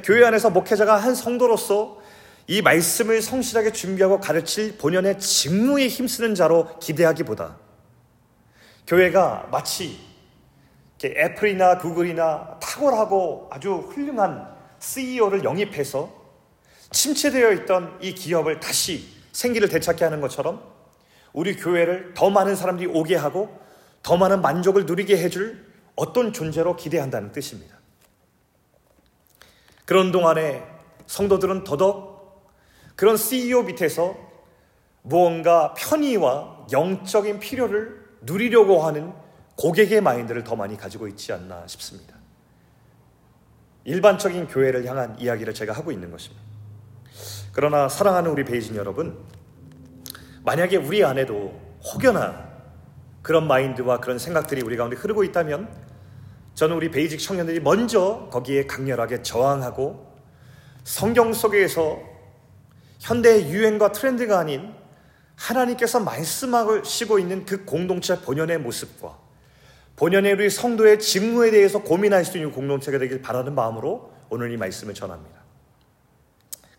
교회 0.03 0.25
안에서 0.25 0.49
목회자가 0.49 0.95
한 0.95 1.13
성도로서 1.13 2.00
이 2.47 2.61
말씀을 2.61 3.21
성실하게 3.21 3.71
준비하고 3.71 4.19
가르칠 4.19 4.77
본연의 4.77 5.19
직무에 5.19 5.87
힘쓰는 5.87 6.35
자로 6.35 6.79
기대하기보다 6.79 7.57
교회가 8.87 9.49
마치 9.51 9.99
애플이나 11.03 11.77
구글이나 11.77 12.59
탁월하고 12.61 13.49
아주 13.51 13.73
훌륭한 13.73 14.55
CEO를 14.79 15.43
영입해서 15.43 16.21
침체되어 16.91 17.53
있던 17.53 17.97
이 18.01 18.13
기업을 18.13 18.59
다시 18.59 19.07
생기를 19.31 19.69
되찾게 19.69 20.03
하는 20.03 20.21
것처럼 20.21 20.61
우리 21.33 21.55
교회를 21.55 22.13
더 22.13 22.29
많은 22.29 22.55
사람들이 22.55 22.89
오게 22.93 23.15
하고 23.15 23.59
더 24.03 24.17
많은 24.17 24.41
만족을 24.41 24.85
누리게 24.85 25.17
해줄 25.17 25.65
어떤 25.95 26.33
존재로 26.33 26.75
기대한다는 26.75 27.31
뜻입니다. 27.31 27.79
그런 29.85 30.11
동안에 30.11 30.63
성도들은 31.07 31.63
더더욱 31.63 32.10
그런 33.01 33.17
CEO 33.17 33.63
밑에서 33.63 34.15
무언가 35.01 35.73
편의와 35.73 36.67
영적인 36.71 37.39
필요를 37.39 37.99
누리려고 38.21 38.83
하는 38.83 39.11
고객의 39.57 40.01
마인드를 40.01 40.43
더 40.43 40.55
많이 40.55 40.77
가지고 40.77 41.07
있지 41.07 41.33
않나 41.33 41.65
싶습니다. 41.65 42.13
일반적인 43.85 44.49
교회를 44.49 44.85
향한 44.85 45.19
이야기를 45.19 45.55
제가 45.55 45.73
하고 45.73 45.91
있는 45.91 46.11
것입니다. 46.11 46.43
그러나 47.53 47.89
사랑하는 47.89 48.29
우리 48.29 48.45
베이직 48.45 48.75
여러분, 48.75 49.17
만약에 50.43 50.77
우리 50.77 51.03
안에도 51.03 51.59
혹여나 51.83 52.51
그런 53.23 53.47
마인드와 53.47 53.99
그런 53.99 54.19
생각들이 54.19 54.61
우리 54.61 54.77
가운데 54.77 54.95
흐르고 54.95 55.23
있다면 55.23 55.75
저는 56.53 56.75
우리 56.75 56.91
베이직 56.91 57.19
청년들이 57.19 57.61
먼저 57.61 58.29
거기에 58.31 58.67
강렬하게 58.67 59.23
저항하고 59.23 60.05
성경 60.83 61.33
속에서 61.33 62.10
현대의 63.01 63.49
유행과 63.49 63.91
트렌드가 63.91 64.39
아닌 64.39 64.73
하나님께서 65.35 65.99
말씀하시고 65.99 67.17
있는 67.17 67.45
그 67.45 67.65
공동체 67.65 68.21
본연의 68.21 68.59
모습과 68.59 69.17
본연의 69.95 70.33
우리 70.33 70.49
성도의 70.49 70.99
직무에 70.99 71.49
대해서 71.51 71.81
고민할 71.81 72.23
수 72.25 72.37
있는 72.37 72.51
공동체가 72.51 72.99
되길 72.99 73.21
바라는 73.21 73.55
마음으로 73.55 74.13
오늘 74.29 74.51
이 74.51 74.57
말씀을 74.57 74.93
전합니다. 74.93 75.41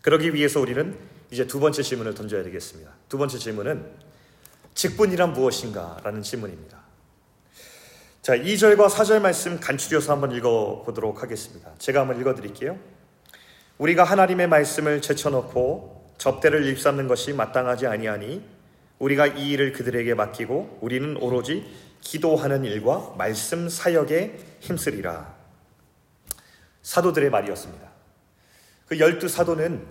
그러기 0.01 0.33
위해서 0.33 0.59
우리는 0.59 0.97
이제 1.29 1.45
두 1.45 1.59
번째 1.59 1.83
질문을 1.83 2.13
던져야 2.13 2.43
되겠습니다. 2.43 2.91
두 3.09 3.17
번째 3.17 3.37
질문은 3.37 3.85
직분이란 4.75 5.33
무엇인가? 5.33 5.99
라는 6.03 6.21
질문입니다. 6.21 6.81
자, 8.21 8.35
2절과 8.37 8.87
4절 8.87 9.19
말씀 9.19 9.59
간추려서 9.59 10.13
한번 10.13 10.31
읽어보도록 10.31 11.21
하겠습니다. 11.21 11.71
제가 11.79 12.01
한번 12.01 12.19
읽어드릴게요. 12.19 12.79
우리가 13.77 14.05
하나님의 14.05 14.47
말씀을 14.47 15.01
제쳐놓고 15.01 16.02
접대를 16.17 16.65
입삼는 16.67 17.07
것이 17.07 17.33
마땅하지 17.33 17.87
아니하니 17.87 18.43
우리가 18.99 19.27
이 19.27 19.51
일을 19.51 19.73
그들에게 19.73 20.13
맡기고 20.13 20.79
우리는 20.81 21.17
오로지 21.17 21.65
기도하는 22.01 22.63
일과 22.63 23.13
말씀 23.17 23.69
사역에 23.69 24.37
힘쓰리라. 24.59 25.33
사도들의 26.81 27.29
말이었습니다. 27.29 27.89
그 28.87 28.99
열두 28.99 29.27
사도는 29.27 29.85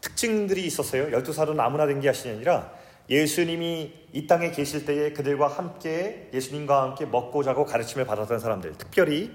특징들이 0.00 0.64
있었어요. 0.66 1.12
열두 1.12 1.32
사도는 1.32 1.60
아무나 1.60 1.86
된 1.86 2.00
게 2.00 2.08
아니라 2.08 2.72
예수님이 3.10 3.92
이 4.12 4.26
땅에 4.26 4.50
계실 4.50 4.84
때에 4.84 5.12
그들과 5.12 5.48
함께 5.48 6.28
예수님과 6.34 6.82
함께 6.82 7.06
먹고 7.06 7.42
자고 7.42 7.64
가르침을 7.64 8.06
받았던 8.06 8.38
사람들, 8.38 8.76
특별히 8.76 9.32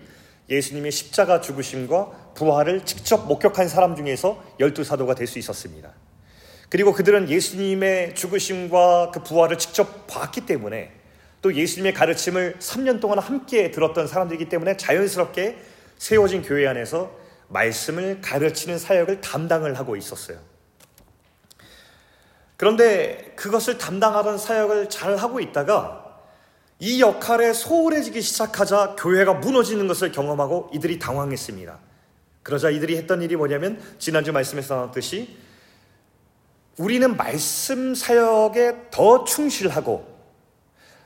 예수님의 0.49 0.91
십자가 0.91 1.41
죽으심과 1.41 2.33
부활을 2.35 2.85
직접 2.85 3.25
목격한 3.27 3.67
사람 3.67 3.95
중에서 3.95 4.43
열두 4.59 4.83
사도가 4.83 5.15
될 5.15 5.27
수 5.27 5.39
있었습니다. 5.39 5.91
그리고 6.69 6.91
그들은 6.91 7.29
예수님의 7.29 8.15
죽으심과 8.15 9.11
그 9.13 9.23
부활을 9.23 9.57
직접 9.57 10.07
봤기 10.07 10.45
때문에 10.45 10.91
또 11.41 11.53
예수님의 11.53 11.93
가르침을 11.93 12.55
3년 12.59 12.99
동안 12.99 13.19
함께 13.19 13.69
들었던 13.69 14.07
사람들이기 14.07 14.49
때문에 14.49 14.77
자연스럽게 14.77 15.57
세워진 15.97 16.41
교회 16.41 16.67
안에서 16.67 17.11
말씀을 17.49 18.21
가르치는 18.21 18.79
사역을 18.79 19.21
담당을 19.21 19.77
하고 19.77 19.95
있었어요. 19.95 20.39
그런데 22.57 23.33
그것을 23.35 23.77
담당하던 23.77 24.37
사역을 24.37 24.89
잘 24.89 25.17
하고 25.17 25.39
있다가 25.39 26.02
이 26.79 27.01
역할에 27.01 27.53
소홀해지기 27.53 28.21
시작하자 28.21 28.95
교회가 28.97 29.35
무너지는 29.35 29.87
것을 29.87 30.11
경험하고 30.11 30.69
이들이 30.73 30.99
당황했습니다. 30.99 31.79
그러자 32.43 32.69
이들이 32.69 32.97
했던 32.97 33.21
일이 33.21 33.35
뭐냐면 33.35 33.81
지난주 33.99 34.33
말씀에서 34.33 34.75
나왔듯이 34.75 35.37
우리는 36.77 37.15
말씀 37.15 37.95
사역에 37.95 38.89
더 38.91 39.23
충실하고 39.23 40.11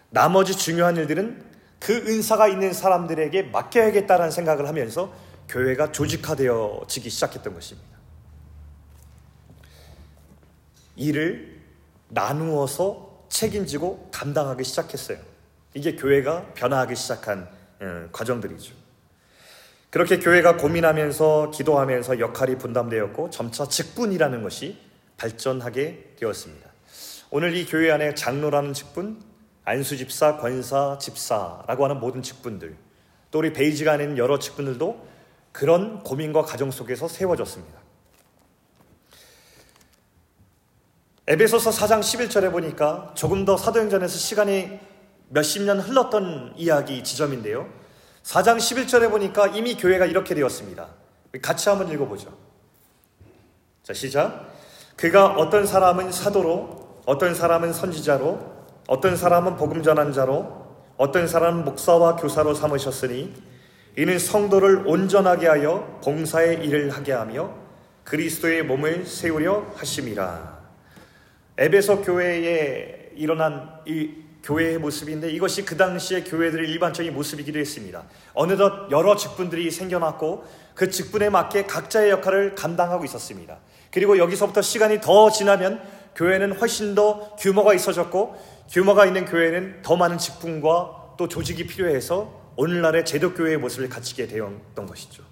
나머지 0.10 0.58
중요한 0.58 0.96
일들은 0.96 1.46
그 1.80 1.94
은사가 1.94 2.48
있는 2.48 2.74
사람들에게 2.74 3.44
맡겨야겠다는 3.44 4.32
생각을 4.32 4.68
하면서 4.68 5.14
교회가 5.50 5.92
조직화되어지기 5.92 7.10
시작했던 7.10 7.54
것입니다. 7.54 7.98
일을 10.96 11.62
나누어서 12.10 13.26
책임지고 13.30 14.10
감당하기 14.12 14.64
시작했어요. 14.64 15.20
이게 15.78 15.96
교회가 15.96 16.54
변화하기 16.56 16.96
시작한 16.96 17.48
어, 17.80 18.10
과정들이죠. 18.12 18.74
그렇게 19.92 20.18
교회가 20.18 20.58
고민하면서 20.58 21.52
기도하면서 21.52 22.20
역할이 22.20 22.58
분담되었고 22.58 23.30
점차 23.30 23.68
직분이라는 23.68 24.42
것이 24.42 24.76
발전하게 25.18 26.16
되었습니다. 26.18 26.68
오늘 27.30 27.56
이 27.56 27.68
교회 27.68 27.92
안에 27.92 28.16
장로라는 28.16 28.74
직분, 28.74 29.22
안수집사, 29.66 30.38
권사, 30.38 30.98
집사라고 30.98 31.84
하는 31.84 32.00
모든 32.00 32.24
직분들, 32.24 32.76
또 33.30 33.38
우리 33.38 33.54
베이지가 33.54 33.92
아닌 33.92 34.18
여러 34.18 34.40
직분들도 34.40 35.08
그런 35.52 36.02
고민과 36.04 36.42
가정 36.42 36.72
속에서 36.72 37.08
세워졌습니다. 37.08 37.78
에베소서 41.28 41.70
4장 41.70 42.00
11절에 42.00 42.52
보니까 42.52 43.12
조금 43.14 43.46
더 43.46 43.58
사도행전에서 43.58 44.18
시간이 44.18 44.87
몇십 45.30 45.64
년 45.64 45.80
흘렀던 45.80 46.54
이야기 46.56 47.04
지점인데요. 47.04 47.68
4장 48.24 48.58
11절에 48.58 49.10
보니까 49.10 49.48
이미 49.48 49.76
교회가 49.76 50.06
이렇게 50.06 50.36
되었습니다. 50.36 50.88
같이 51.42 51.70
한번 51.70 51.92
읽어보죠. 51.92 52.36
자, 53.84 53.94
시작. 53.94 54.54
그가 54.96 55.28
어떤 55.28 55.66
사람은 55.66 56.12
사도로, 56.12 57.02
어떤 57.06 57.34
사람은 57.34 57.72
선지자로, 57.74 58.58
어떤 58.88 59.16
사람은 59.16 59.56
복음 59.56 59.84
전한 59.84 60.12
자로, 60.12 60.66
어떤 60.98 61.28
사람은 61.28 61.64
목사와 61.64 62.16
교사로 62.16 62.54
삼으셨으니 62.54 63.34
이는 63.98 64.20
성도를 64.20 64.88
온전하게 64.88 65.48
하여 65.48 66.00
봉사의 66.04 66.66
일을 66.66 66.90
하게 66.90 67.14
하며 67.14 67.54
그리스도의 68.04 68.64
몸을 68.64 69.06
세우려 69.06 69.74
하심이라. 69.76 70.58
에베소 71.58 72.02
교회에 72.02 73.12
일어난 73.16 73.70
이 73.86 74.27
교회의 74.48 74.78
모습인데 74.78 75.30
이것이 75.30 75.66
그 75.66 75.76
당시의 75.76 76.24
교회들의 76.24 76.70
일반적인 76.70 77.14
모습이기도 77.14 77.60
했습니다. 77.60 78.06
어느덧 78.34 78.90
여러 78.92 79.18
직분들이 79.18 79.70
생겨났고 79.70 80.46
그 80.74 80.90
직분에 80.90 81.30
맞게 81.30 81.66
각자의 81.66 82.12
역할을 82.12 82.56
감당하고 82.56 83.04
있었습니다. 83.04 83.60
그리고 83.92 84.18
여기서부터 84.18 84.62
시간이 84.62 85.02
더 85.02 85.30
지나면 85.30 85.82
교회는 86.16 86.54
훨씬 86.54 86.96
더 86.96 87.36
규모가 87.36 87.74
있어졌고 87.74 88.38
규모가 88.70 89.06
있는 89.06 89.26
교회는 89.26 89.82
더 89.82 89.98
많은 89.98 90.18
직분과 90.18 91.16
또 91.18 91.28
조직이 91.28 91.68
필요해서 91.68 92.54
오늘날의 92.56 93.06
제도교회의 93.06 93.58
모습을 93.58 93.90
갖추게 93.90 94.28
되었던 94.28 94.86
것이죠. 94.86 95.24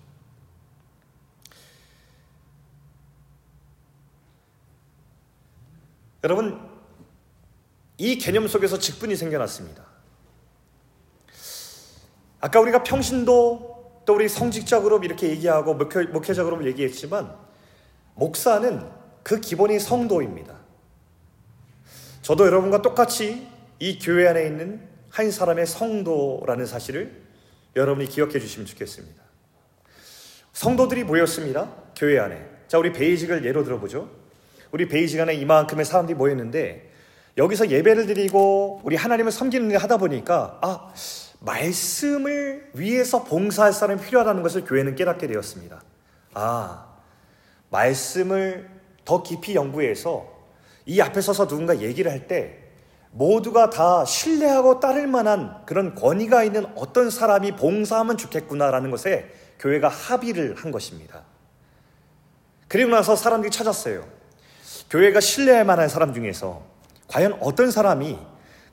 여러분, 6.23 6.74
이 7.97 8.17
개념 8.17 8.47
속에서 8.47 8.77
직분이 8.77 9.15
생겨났습니다. 9.15 9.85
아까 12.41 12.59
우리가 12.59 12.83
평신도 12.83 14.03
또 14.05 14.13
우리 14.13 14.29
성직자그룹 14.29 15.03
이렇게 15.03 15.29
얘기하고 15.29 15.73
목회, 15.73 16.03
목회자 16.03 16.43
그룹 16.43 16.65
얘기했지만 16.65 17.35
목사는 18.15 18.87
그 19.23 19.39
기본이 19.39 19.79
성도입니다. 19.79 20.59
저도 22.21 22.45
여러분과 22.45 22.81
똑같이 22.81 23.47
이 23.79 23.99
교회 23.99 24.27
안에 24.27 24.45
있는 24.45 24.87
한 25.09 25.31
사람의 25.31 25.65
성도라는 25.65 26.65
사실을 26.65 27.23
여러분이 27.75 28.07
기억해 28.07 28.39
주시면 28.39 28.67
좋겠습니다. 28.67 29.23
성도들이 30.53 31.03
모였습니다. 31.03 31.71
교회 31.95 32.19
안에. 32.19 32.45
자, 32.67 32.77
우리 32.77 32.93
베이직을 32.93 33.45
예로 33.45 33.63
들어보죠. 33.63 34.09
우리 34.71 34.87
베이지간에 34.87 35.33
이만큼의 35.35 35.85
사람들이 35.85 36.17
모였는데 36.17 36.94
여기서 37.37 37.69
예배를 37.69 38.05
드리고 38.07 38.81
우리 38.83 38.95
하나님을 38.95 39.31
섬기는 39.31 39.69
일 39.71 39.77
하다 39.77 39.97
보니까 39.97 40.59
아 40.61 40.93
말씀을 41.39 42.71
위해서 42.73 43.23
봉사할 43.23 43.73
사람이 43.73 44.01
필요하다는 44.01 44.41
것을 44.41 44.63
교회는 44.63 44.95
깨닫게 44.95 45.27
되었습니다. 45.27 45.81
아 46.33 46.87
말씀을 47.69 48.69
더 49.03 49.21
깊이 49.21 49.55
연구해서 49.55 50.33
이 50.85 51.01
앞에 51.01 51.21
서서 51.21 51.47
누군가 51.47 51.79
얘기를 51.81 52.11
할 52.11 52.27
때 52.27 52.61
모두가 53.11 53.69
다 53.69 54.03
신뢰하고 54.03 54.81
따를 54.81 55.07
만한 55.07 55.63
그런 55.65 55.95
권위가 55.95 56.43
있는 56.43 56.65
어떤 56.75 57.09
사람이 57.09 57.55
봉사하면 57.55 58.17
좋겠구나라는 58.17 58.91
것에 58.91 59.31
교회가 59.59 59.87
합의를 59.87 60.55
한 60.57 60.69
것입니다. 60.71 61.23
그리고 62.67 62.91
나서 62.91 63.15
사람들이 63.15 63.51
찾았어요. 63.51 64.05
교회가 64.89 65.21
신뢰할 65.21 65.63
만한 65.63 65.87
사람 65.87 66.13
중에서 66.13 66.74
과연 67.07 67.37
어떤 67.39 67.71
사람이 67.71 68.17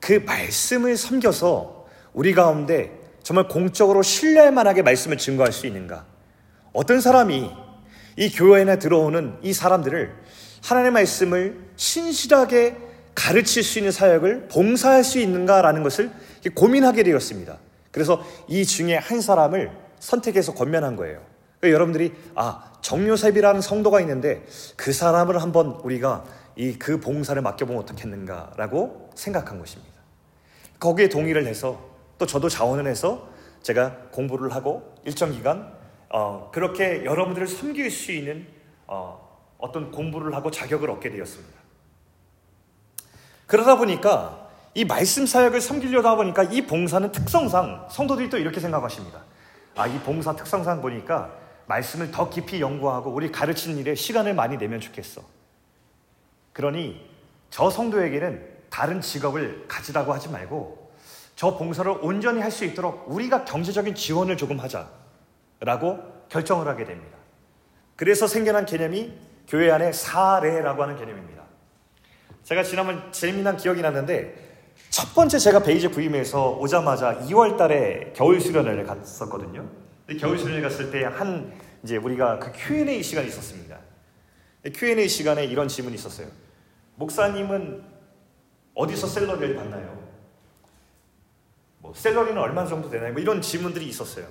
그 0.00 0.22
말씀을 0.24 0.96
섬겨서 0.96 1.86
우리 2.12 2.34
가운데 2.34 2.98
정말 3.22 3.48
공적으로 3.48 4.02
신뢰할 4.02 4.52
만하게 4.52 4.82
말씀을 4.82 5.16
증거할 5.18 5.52
수 5.52 5.66
있는가? 5.66 6.04
어떤 6.72 7.00
사람이 7.00 7.50
이 8.16 8.30
교회에 8.30 8.78
들어오는 8.78 9.38
이 9.42 9.52
사람들을 9.52 10.12
하나님의 10.62 10.92
말씀을 10.92 11.60
신실하게 11.76 12.76
가르칠 13.14 13.62
수 13.62 13.78
있는 13.78 13.92
사역을 13.92 14.48
봉사할 14.48 15.04
수 15.04 15.18
있는가라는 15.18 15.82
것을 15.82 16.10
고민하게 16.54 17.02
되었습니다. 17.02 17.58
그래서 17.90 18.24
이 18.48 18.64
중에 18.64 18.96
한 18.96 19.20
사람을 19.20 19.70
선택해서 20.00 20.54
권면한 20.54 20.96
거예요. 20.96 21.20
그러니까 21.60 21.74
여러분들이 21.74 22.12
아 22.34 22.72
정요셉이라는 22.80 23.60
성도가 23.60 24.00
있는데 24.00 24.44
그 24.76 24.92
사람을 24.92 25.40
한번 25.40 25.78
우리가 25.84 26.24
이 26.56 26.78
그 26.78 27.00
봉사를 27.00 27.40
맡겨보면 27.40 27.82
어떻겠는가라고 27.82 29.10
생각한 29.14 29.58
것입니다. 29.58 29.92
거기에 30.78 31.08
동의를 31.08 31.46
해서 31.46 31.80
또 32.18 32.26
저도 32.26 32.48
자원을 32.48 32.86
해서 32.86 33.28
제가 33.62 33.96
공부를 34.10 34.52
하고 34.54 34.94
일정 35.04 35.32
기간 35.32 35.72
어, 36.08 36.50
그렇게 36.52 37.04
여러분들을 37.04 37.46
섬길 37.46 37.90
수 37.90 38.12
있는 38.12 38.46
어, 38.86 39.40
어떤 39.58 39.90
공부를 39.90 40.34
하고 40.34 40.50
자격을 40.50 40.90
얻게 40.90 41.10
되었습니다. 41.10 41.58
그러다 43.46 43.76
보니까 43.76 44.48
이 44.74 44.84
말씀 44.84 45.26
사역을 45.26 45.60
섬기려다 45.60 46.16
보니까 46.16 46.42
이 46.44 46.66
봉사는 46.66 47.12
특성상 47.12 47.88
성도들이 47.90 48.30
또 48.30 48.38
이렇게 48.38 48.60
생각하십니다. 48.60 49.22
아, 49.76 49.86
이 49.86 49.98
봉사 50.00 50.34
특성상 50.34 50.82
보니까 50.82 51.34
말씀을 51.66 52.10
더 52.10 52.28
깊이 52.28 52.60
연구하고 52.60 53.10
우리 53.10 53.30
가르치는 53.30 53.78
일에 53.78 53.94
시간을 53.94 54.34
많이 54.34 54.58
내면 54.58 54.80
좋겠어. 54.80 55.22
그러니 56.52 57.00
저 57.50 57.70
성도에게는 57.70 58.46
다른 58.70 59.00
직업을 59.00 59.66
가지라고 59.68 60.12
하지 60.12 60.28
말고 60.28 60.90
저 61.36 61.56
봉사를 61.56 61.90
온전히 62.02 62.40
할 62.40 62.50
수 62.50 62.64
있도록 62.64 63.04
우리가 63.08 63.44
경제적인 63.44 63.94
지원을 63.94 64.36
조금 64.36 64.58
하자라고 64.60 65.98
결정을 66.28 66.68
하게 66.68 66.84
됩니다. 66.84 67.16
그래서 67.96 68.26
생겨난 68.26 68.66
개념이 68.66 69.12
교회 69.48 69.70
안에 69.70 69.92
사례라고 69.92 70.82
하는 70.82 70.96
개념입니다. 70.96 71.42
제가 72.44 72.62
지난번 72.62 73.12
재미난 73.12 73.56
기억이 73.56 73.82
났는데 73.82 74.50
첫 74.90 75.14
번째 75.14 75.38
제가 75.38 75.60
베이지 75.62 75.88
부임에서 75.88 76.52
오자마자 76.58 77.18
2월 77.20 77.56
달에 77.56 78.12
겨울 78.14 78.40
수련회를 78.40 78.84
갔었거든요. 78.84 79.68
겨울 80.20 80.38
수련회 80.38 80.60
갔을 80.62 80.90
때 80.90 81.04
한 81.04 81.52
이제 81.82 81.96
우리가 81.96 82.38
그 82.38 82.52
Q&A 82.52 83.02
시간이 83.02 83.28
있었습니다. 83.28 83.78
Q&A 84.74 85.08
시간에 85.08 85.44
이런 85.44 85.68
질문이 85.68 85.96
있었어요. 85.96 86.26
목사님은 86.96 87.82
어디서 88.74 89.06
셀러리를 89.06 89.56
받나요? 89.56 90.02
뭐 91.78 91.92
셀러리는 91.94 92.40
얼마 92.40 92.66
정도 92.66 92.88
되나요? 92.88 93.12
뭐 93.12 93.20
이런 93.20 93.42
질문들이 93.42 93.86
있었어요. 93.86 94.26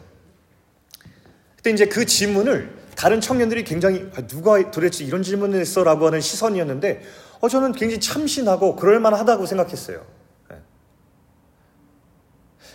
그때 1.58 1.70
이제 1.70 1.86
그 1.86 2.06
질문을 2.06 2.82
다른 2.96 3.22
청년들이 3.22 3.64
굉장히 3.64 4.10
아, 4.16 4.26
누가 4.26 4.72
도대체 4.72 5.04
이런 5.04 5.22
질문을 5.22 5.60
했어라고 5.60 6.08
하는 6.08 6.22
시선이었는데 6.22 7.02
어, 7.40 7.50
저는 7.50 7.74
굉장히 7.74 8.00
참신하고 8.00 8.76
그럴만하다고 8.76 9.46
생각했어요. 9.46 10.06
네. 10.50 10.58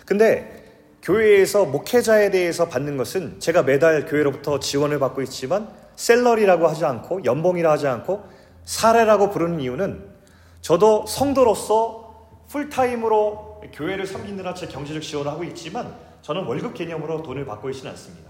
근데 0.05 0.67
교회에서 1.01 1.65
목회자에 1.65 2.31
대해서 2.31 2.67
받는 2.67 2.97
것은 2.97 3.39
제가 3.39 3.63
매달 3.63 4.05
교회로부터 4.05 4.59
지원을 4.59 4.99
받고 4.99 5.21
있지만 5.23 5.69
셀러리라고 5.95 6.67
하지 6.67 6.85
않고 6.85 7.23
연봉이라 7.23 7.71
하지 7.71 7.87
않고 7.87 8.36
사례라고 8.67 9.31
부르는 9.31 9.61
이유는 9.61 10.05
저도 10.59 11.05
성도로서 11.07 12.27
풀타임으로 12.49 13.61
교회를 13.73 14.05
섬기느라 14.05 14.53
제 14.53 14.67
경제적 14.67 15.01
지원을 15.01 15.31
하고 15.31 15.45
있지만 15.45 15.95
저는 16.21 16.43
월급 16.43 16.73
개념으로 16.73 17.23
돈을 17.23 17.45
받고 17.45 17.69
있지는 17.69 17.91
않습니다. 17.91 18.29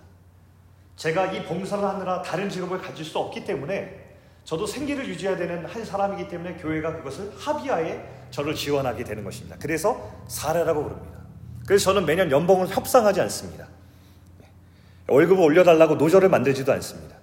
제가 0.95 1.31
이 1.31 1.43
봉사를 1.45 1.83
하느라 1.83 2.21
다른 2.21 2.49
직업을 2.49 2.79
가질 2.79 3.03
수 3.03 3.17
없기 3.17 3.45
때문에 3.45 4.05
저도 4.43 4.67
생계를 4.67 5.07
유지해야 5.07 5.37
되는 5.37 5.65
한 5.65 5.83
사람이기 5.83 6.29
때문에 6.29 6.57
교회가 6.57 6.97
그것을 6.97 7.31
합의하에 7.35 8.27
저를 8.29 8.53
지원하게 8.53 9.03
되는 9.03 9.23
것입니다. 9.23 9.57
그래서 9.59 10.11
사례라고 10.27 10.83
부릅니다. 10.83 11.19
그래서 11.65 11.85
저는 11.85 12.05
매년 12.05 12.29
연봉을 12.29 12.67
협상하지 12.67 13.21
않습니다. 13.21 13.67
월급을 15.07 15.43
올려달라고 15.43 15.95
노조를 15.95 16.29
만들지도 16.29 16.71
않습니다. 16.73 17.15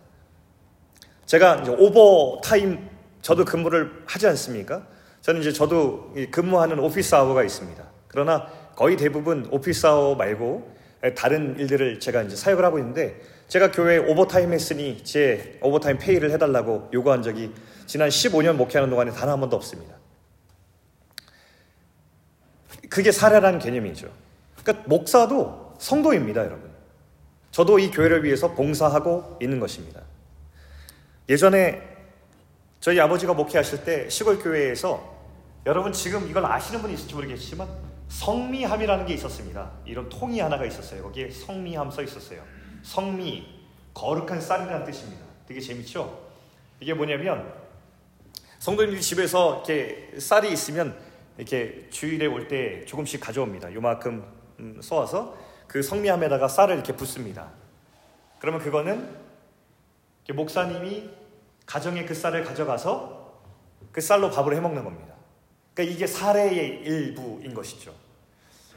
제가 1.27 1.65
오버타임 1.79 2.94
저도 3.25 3.47
근무를 3.47 3.91
하지 4.05 4.27
않습니까? 4.27 4.87
저는 5.23 5.41
이제 5.41 5.51
저도 5.51 6.15
근무하는 6.31 6.79
office 6.79 7.15
hour가 7.15 7.43
있습니다. 7.43 7.83
그러나 8.07 8.47
거의 8.77 8.99
대부분 8.99 9.49
office 9.51 9.87
hour 9.87 10.15
말고 10.15 10.71
다른 11.17 11.59
일들을 11.59 12.01
제가 12.01 12.23
이제 12.25 12.37
사역을 12.37 12.63
하고 12.63 12.79
있는데 12.79 13.19
제가 13.49 13.71
교회에 13.71 13.97
오버타임 13.97 14.53
했으니 14.53 15.03
제 15.05 15.59
overtime 15.63 15.97
pay를 15.97 16.33
해달라고 16.33 16.91
요구한 16.93 17.23
적이 17.23 17.55
지난 17.87 18.11
15년 18.11 18.57
목회하는 18.57 18.91
동안에 18.91 19.11
단 19.13 19.31
한 19.31 19.41
번도 19.41 19.57
없습니다. 19.57 19.95
그게 22.91 23.11
사례라는 23.11 23.59
개념이죠. 23.59 24.13
그러니까 24.63 24.87
목사도 24.87 25.77
성도입니다, 25.79 26.45
여러분. 26.45 26.71
저도 27.53 27.79
이 27.79 27.91
교회를 27.91 28.23
위해서 28.23 28.53
봉사하고 28.53 29.39
있는 29.41 29.61
것입니다. 29.61 30.03
예전에 31.31 31.94
저희 32.85 33.01
아버지가 33.01 33.33
목회하실 33.33 33.83
때 33.83 34.11
시골 34.11 34.39
교회에서 34.39 35.17
여러분 35.65 35.91
지금 35.91 36.29
이걸 36.29 36.45
아시는 36.45 36.83
분이 36.83 36.93
있을지 36.93 37.15
모르겠지만 37.15 37.67
성미함이라는 38.09 39.07
게 39.07 39.15
있었습니다. 39.15 39.73
이런 39.87 40.07
통이 40.11 40.39
하나가 40.39 40.67
있었어요. 40.67 41.03
거기에 41.05 41.31
성미함 41.31 41.91
써 41.91 42.03
있었어요. 42.03 42.43
성미, 42.83 43.47
거룩한 43.95 44.39
쌀이라는 44.39 44.85
뜻입니다. 44.85 45.25
되게 45.49 45.61
재밌죠? 45.61 46.29
이게 46.79 46.93
뭐냐면 46.93 47.55
성도님들 48.59 49.01
집에서 49.01 49.65
이렇게 49.67 50.11
쌀이 50.19 50.53
있으면 50.53 50.95
이렇게 51.39 51.89
주일에 51.89 52.27
올 52.27 52.49
때 52.49 52.85
조금씩 52.85 53.19
가져옵니다. 53.19 53.73
요만큼 53.73 54.31
음, 54.61 54.79
쏘아서 54.83 55.39
그 55.67 55.83
성미함에다가 55.83 56.49
쌀을 56.49 56.75
이렇게 56.75 56.95
붓습니다. 56.95 57.51
그러면 58.41 58.61
그거는 58.61 59.09
목사님이 60.35 61.24
가정에 61.67 62.05
그 62.05 62.15
쌀을 62.15 62.45
가져가서 62.45 63.41
그 63.93 64.01
쌀로 64.01 64.31
밥을 64.31 64.55
해 64.55 64.61
먹는 64.61 64.85
겁니다. 64.85 65.15
그러니까 65.75 65.95
이게 65.95 66.07
사례의 66.07 66.83
일부인 66.85 67.55
것이죠. 67.55 67.93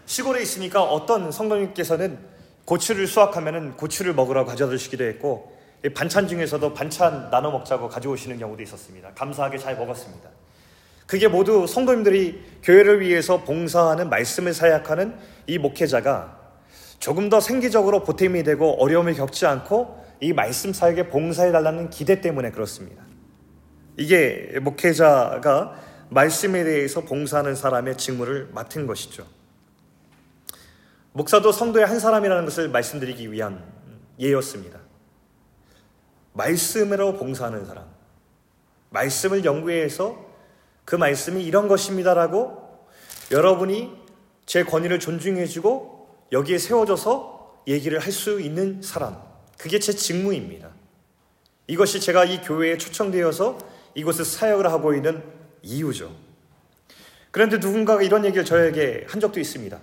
시골에 0.06 0.42
있으니까 0.42 0.84
어떤 0.84 1.32
성도님께서는 1.32 2.18
고추를 2.66 3.08
수확하면 3.08 3.78
고추를 3.78 4.14
먹으라고 4.14 4.50
가져다 4.50 4.76
기도 4.76 5.04
했고 5.04 5.56
반찬 5.94 6.28
중에서도 6.28 6.74
반찬 6.74 7.30
나눠 7.30 7.52
먹자고 7.52 7.88
가져오시는 7.88 8.40
경우도 8.40 8.64
있었습니다. 8.64 9.12
감사하게 9.14 9.58
잘 9.58 9.78
먹었습니다. 9.78 10.30
그게 11.06 11.28
모두 11.28 11.66
성도님들이 11.68 12.44
교회를 12.64 13.00
위해서 13.00 13.44
봉사하는 13.44 14.10
말씀을 14.10 14.54
사약하는 14.54 15.18
이 15.46 15.58
목회자가 15.58 16.38
조금 17.00 17.30
더 17.30 17.40
생기적으로 17.40 18.04
보탬이 18.04 18.44
되고 18.44 18.82
어려움을 18.82 19.14
겪지 19.14 19.46
않고 19.46 20.06
이 20.20 20.34
말씀 20.34 20.74
사역에 20.74 21.10
봉사해 21.10 21.52
달라는 21.52 21.90
기대 21.90 22.22
때문에 22.22 22.52
그렇습니다. 22.52 23.04
이게 23.98 24.60
목회자가 24.62 25.76
말씀에 26.10 26.64
대해서 26.64 27.02
봉사하는 27.02 27.56
사람의 27.56 27.98
직무를 27.98 28.50
맡은 28.54 28.88
것이죠. 28.88 29.26
목사도 31.14 31.52
성도의 31.52 31.86
한 31.86 32.00
사람이라는 32.00 32.46
것을 32.46 32.70
말씀드리기 32.70 33.32
위한 33.32 33.64
예였습니다. 34.20 34.80
말씀으로 36.34 37.14
봉사하는 37.18 37.66
사람. 37.66 37.86
말씀을 38.92 39.44
연구해서 39.44 40.26
그 40.86 40.96
말씀이 40.96 41.44
이런 41.44 41.68
것입니다라고 41.68 42.88
여러분이 43.32 43.92
제 44.46 44.64
권위를 44.64 45.00
존중해주고 45.00 46.28
여기에 46.32 46.58
세워져서 46.58 47.64
얘기를 47.68 48.00
할 48.00 48.12
수 48.12 48.40
있는 48.40 48.82
사람. 48.82 49.22
그게 49.58 49.80
제 49.80 49.92
직무입니다. 49.94 50.70
이것이 51.68 52.00
제가 52.00 52.26
이 52.26 52.42
교회에 52.42 52.78
초청되어서 52.78 53.58
이곳에 53.96 54.24
사역을 54.24 54.72
하고 54.72 54.94
있는 54.94 55.24
이유죠. 55.64 56.16
그런데 57.32 57.58
누군가가 57.58 58.02
이런 58.02 58.26
얘기를 58.26 58.46
저에게 58.46 59.06
한 59.08 59.20
적도 59.20 59.40
있습니다. 59.40 59.80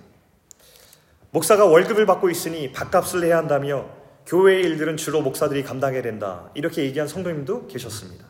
목사가 1.31 1.65
월급을 1.65 2.05
받고 2.05 2.29
있으니 2.29 2.71
밥값을 2.71 3.23
해야 3.23 3.37
한다며 3.37 3.89
교회의 4.25 4.63
일들은 4.63 4.97
주로 4.97 5.21
목사들이 5.21 5.63
감당해야 5.63 6.01
된다. 6.01 6.49
이렇게 6.55 6.83
얘기한 6.83 7.07
성도님도 7.07 7.67
계셨습니다. 7.67 8.25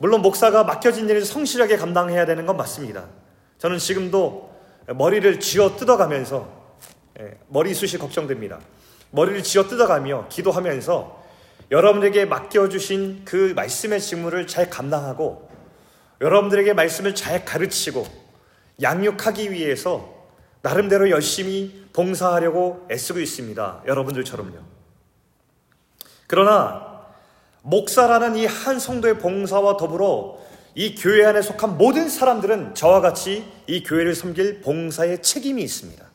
물론 0.00 0.22
목사가 0.22 0.64
맡겨진 0.64 1.08
일을 1.08 1.24
성실하게 1.24 1.76
감당해야 1.76 2.24
되는 2.24 2.46
건 2.46 2.56
맞습니다. 2.56 3.06
저는 3.58 3.78
지금도 3.78 4.50
머리를 4.88 5.38
쥐어 5.38 5.76
뜯어가면서 5.76 6.60
예, 7.20 7.38
머리숱이 7.48 8.00
걱정됩니다. 8.00 8.60
머리를 9.10 9.42
쥐어 9.42 9.64
뜯어가며 9.64 10.26
기도하면서 10.28 11.20
여러분에게 11.70 12.24
맡겨주신 12.24 13.22
그 13.24 13.52
말씀의 13.54 14.00
직무를 14.00 14.46
잘 14.46 14.70
감당하고 14.70 15.48
여러분들에게 16.20 16.72
말씀을 16.74 17.14
잘 17.14 17.44
가르치고 17.44 18.06
양육하기 18.82 19.52
위해서 19.52 20.20
나름대로 20.62 21.10
열심히 21.10 21.86
봉사하려고 21.92 22.86
애쓰고 22.90 23.20
있습니다. 23.20 23.82
여러분들처럼요. 23.86 24.58
그러나 26.26 27.06
목사라는 27.62 28.36
이 28.36 28.46
한 28.46 28.78
성도의 28.78 29.18
봉사와 29.18 29.76
더불어 29.76 30.38
이 30.74 30.94
교회 30.94 31.24
안에 31.26 31.42
속한 31.42 31.78
모든 31.78 32.08
사람들은 32.08 32.74
저와 32.74 33.00
같이 33.00 33.44
이 33.66 33.82
교회를 33.82 34.14
섬길 34.14 34.60
봉사의 34.60 35.22
책임이 35.22 35.62
있습니다. 35.62 36.09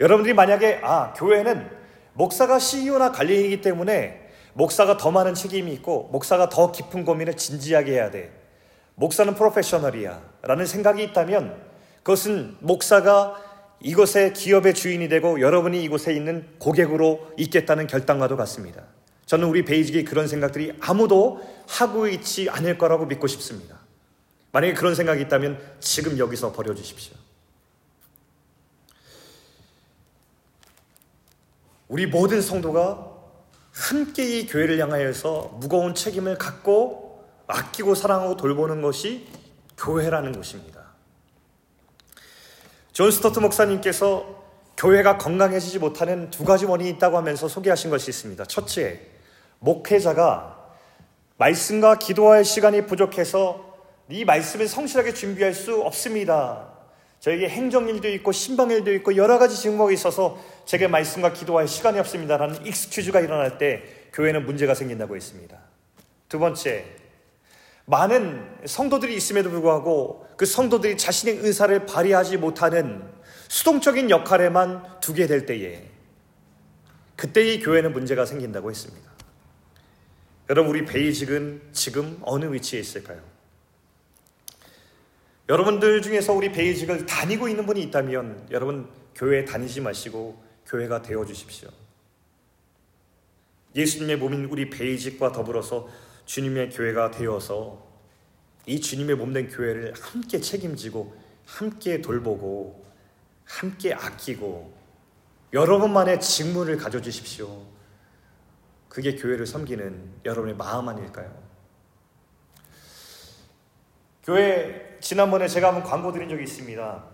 여러분들이 0.00 0.34
만약에 0.34 0.80
아 0.82 1.12
교회는 1.14 1.70
목사가 2.14 2.58
CEO나 2.58 3.12
관리이기 3.12 3.60
때문에 3.60 4.20
목사가 4.54 4.96
더 4.96 5.10
많은 5.10 5.34
책임이 5.34 5.72
있고 5.74 6.08
목사가 6.12 6.48
더 6.48 6.72
깊은 6.72 7.04
고민을 7.04 7.36
진지하게 7.36 7.92
해야 7.92 8.10
돼. 8.10 8.32
목사는 8.94 9.34
프로페셔널이야. 9.34 10.22
라는 10.42 10.66
생각이 10.66 11.02
있다면 11.02 11.56
그것은 12.02 12.56
목사가 12.60 13.40
이곳의 13.80 14.34
기업의 14.34 14.74
주인이 14.74 15.08
되고 15.08 15.40
여러분이 15.40 15.82
이곳에 15.82 16.12
있는 16.12 16.46
고객으로 16.58 17.32
있겠다는 17.36 17.86
결단과도 17.86 18.36
같습니다. 18.36 18.82
저는 19.26 19.48
우리 19.48 19.64
베이직이 19.64 20.04
그런 20.04 20.28
생각들이 20.28 20.74
아무도 20.80 21.40
하고 21.68 22.06
있지 22.06 22.48
않을 22.50 22.76
거라고 22.78 23.06
믿고 23.06 23.26
싶습니다. 23.26 23.78
만약에 24.52 24.74
그런 24.74 24.94
생각이 24.94 25.22
있다면 25.22 25.58
지금 25.80 26.18
여기서 26.18 26.52
버려주십시오. 26.52 27.21
우리 31.92 32.06
모든 32.06 32.40
성도가 32.40 33.06
함께 33.70 34.24
이 34.24 34.46
교회를 34.46 34.80
향하여서 34.80 35.58
무거운 35.60 35.94
책임을 35.94 36.38
갖고 36.38 37.22
아끼고 37.46 37.94
사랑하고 37.94 38.38
돌보는 38.38 38.80
것이 38.80 39.28
교회라는 39.76 40.32
것입니다. 40.32 40.86
존 42.92 43.10
스토트 43.10 43.40
목사님께서 43.40 44.42
교회가 44.78 45.18
건강해지지 45.18 45.80
못하는 45.80 46.30
두 46.30 46.46
가지 46.46 46.64
원인이 46.64 46.88
있다고 46.92 47.18
하면서 47.18 47.46
소개하신 47.46 47.90
것이 47.90 48.08
있습니다. 48.08 48.42
첫째, 48.46 49.02
목회자가 49.58 50.64
말씀과 51.36 51.98
기도할 51.98 52.46
시간이 52.46 52.86
부족해서 52.86 53.70
이 54.08 54.24
말씀을 54.24 54.66
성실하게 54.66 55.12
준비할 55.12 55.52
수 55.52 55.82
없습니다. 55.82 56.72
저에게 57.22 57.48
행정일도 57.48 58.08
있고 58.14 58.32
신방일도 58.32 58.92
있고 58.94 59.14
여러 59.14 59.38
가지 59.38 59.56
직무가 59.56 59.92
있어서 59.92 60.42
제게 60.64 60.88
말씀과 60.88 61.32
기도할 61.32 61.68
시간이 61.68 62.00
없습니다라는 62.00 62.66
익스큐즈가 62.66 63.20
일어날 63.20 63.58
때 63.58 63.84
교회는 64.12 64.44
문제가 64.44 64.74
생긴다고 64.74 65.14
했습니다. 65.14 65.56
두 66.28 66.40
번째, 66.40 66.84
많은 67.84 68.44
성도들이 68.64 69.14
있음에도 69.14 69.50
불구하고 69.50 70.26
그 70.36 70.44
성도들이 70.44 70.96
자신의 70.96 71.36
의사를 71.46 71.86
발휘하지 71.86 72.38
못하는 72.38 73.04
수동적인 73.46 74.10
역할에만 74.10 74.98
두게 75.00 75.28
될 75.28 75.46
때에 75.46 75.84
그때 77.14 77.46
이 77.46 77.60
교회는 77.60 77.92
문제가 77.92 78.26
생긴다고 78.26 78.68
했습니다. 78.68 79.08
여러분 80.50 80.72
우리 80.72 80.84
베이직은 80.84 81.68
지금 81.70 82.18
어느 82.22 82.52
위치에 82.52 82.80
있을까요? 82.80 83.31
여러분들 85.52 86.00
중에서 86.00 86.32
우리 86.32 86.50
베이직을 86.50 87.04
다니고 87.04 87.46
있는 87.46 87.66
분이 87.66 87.82
있다면 87.82 88.48
여러분 88.52 88.88
교회 89.14 89.44
다니지 89.44 89.82
마시고 89.82 90.42
교회가 90.64 91.02
되어 91.02 91.26
주십시오. 91.26 91.68
예수님의 93.76 94.16
몸인 94.16 94.46
우리 94.46 94.70
베이직과 94.70 95.32
더불어서 95.32 95.90
주님의 96.24 96.70
교회가 96.70 97.10
되어서 97.10 97.86
이 98.64 98.80
주님의 98.80 99.16
몸 99.16 99.34
된 99.34 99.50
교회를 99.50 99.92
함께 100.00 100.40
책임지고 100.40 101.14
함께 101.44 102.00
돌보고 102.00 102.86
함께 103.44 103.92
아끼고 103.92 104.72
여러분만의 105.52 106.22
직무를 106.22 106.78
가져주십시오. 106.78 107.62
그게 108.88 109.16
교회를 109.16 109.46
섬기는 109.46 110.12
여러분의 110.24 110.56
마음 110.56 110.88
아닐까요? 110.88 111.30
교회 114.22 114.91
지난번에 115.02 115.48
제가 115.48 115.68
한번 115.68 115.82
광고 115.82 116.12
드린 116.12 116.28
적이 116.28 116.44
있습니다. 116.44 117.04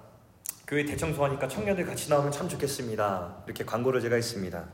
교회 0.66 0.84
대청소하니까 0.84 1.48
청년들 1.48 1.86
같이 1.86 2.10
나오면 2.10 2.30
참 2.30 2.46
좋겠습니다. 2.46 3.36
이렇게 3.46 3.64
광고를 3.64 4.02
제가 4.02 4.14
했습니다. 4.14 4.66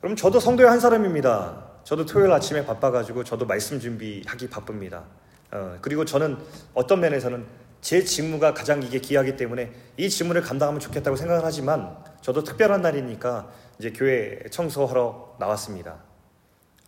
그럼 0.00 0.14
저도 0.14 0.38
성도의 0.38 0.70
한 0.70 0.78
사람입니다. 0.78 1.64
저도 1.82 2.06
토요일 2.06 2.30
아침에 2.30 2.64
바빠가지고 2.64 3.24
저도 3.24 3.44
말씀 3.44 3.80
준비하기 3.80 4.50
바쁩니다. 4.50 5.02
어, 5.50 5.78
그리고 5.82 6.04
저는 6.04 6.38
어떤 6.74 7.00
면에서는 7.00 7.44
제 7.80 8.04
직무가 8.04 8.54
가장 8.54 8.80
이게 8.80 9.00
귀하기 9.00 9.36
때문에 9.36 9.72
이 9.96 10.08
직무를 10.08 10.42
감당하면 10.42 10.78
좋겠다고 10.78 11.16
생각을 11.16 11.44
하지만 11.44 11.96
저도 12.20 12.44
특별한 12.44 12.82
날이니까 12.82 13.50
이제 13.80 13.90
교회 13.90 14.38
청소하러 14.48 15.38
나왔습니다. 15.40 16.11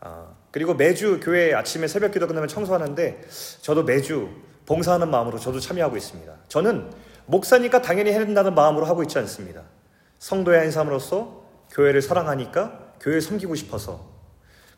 아, 0.05 0.27
그리고 0.51 0.75
매주 0.75 1.19
교회 1.19 1.55
아침에 1.55 1.89
새벽 1.89 2.13
기도 2.13 2.27
끝나면 2.27 2.47
청소하는데 2.47 3.23
저도 3.63 3.85
매주 3.85 4.29
봉사하는 4.67 5.11
마음으로 5.11 5.39
저도 5.39 5.61
참여하고 5.61 5.97
있습니다. 5.97 6.33
저는 6.49 6.91
목사니까 7.25 7.81
당연히 7.81 8.11
해야 8.11 8.19
된다는 8.19 8.55
마음으로 8.55 8.85
하고 8.85 9.03
있지 9.03 9.19
않습니다. 9.19 9.63
성도의 10.19 10.61
한 10.61 10.71
사람으로서 10.71 11.43
교회를 11.71 12.03
사랑하니까 12.03 12.93
교회 13.01 13.19
섬기고 13.19 13.55
싶어서 13.55 14.13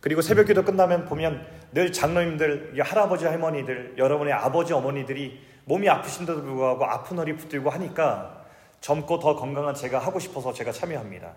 그리고 0.01 0.23
새벽 0.23 0.47
기도 0.47 0.65
끝나면 0.65 1.07
보면 1.07 1.45
늘 1.73 1.93
장로님들, 1.93 2.81
할아버지, 2.81 3.25
할머니들, 3.25 3.97
여러분의 3.99 4.33
아버지, 4.33 4.73
어머니들이 4.73 5.41
몸이 5.65 5.89
아프신데도 5.89 6.43
불구하고 6.43 6.85
아픈 6.85 7.19
허리 7.19 7.37
붙들고 7.37 7.71
하니까 7.71 8.45
젊고 8.81 9.19
더 9.19 9.35
건강한 9.35 9.75
제가 9.75 9.99
하고 9.99 10.21
싶어서 10.21 10.53
제가 10.53 10.71
참여합니다. 10.71 11.35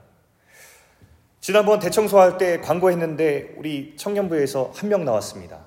지난번 1.41 1.79
대청소할 1.79 2.37
때 2.37 2.59
광고했는데 2.59 3.55
우리 3.57 3.95
청년부에서 3.95 4.71
한 4.75 4.89
명 4.89 5.05
나왔습니다. 5.05 5.59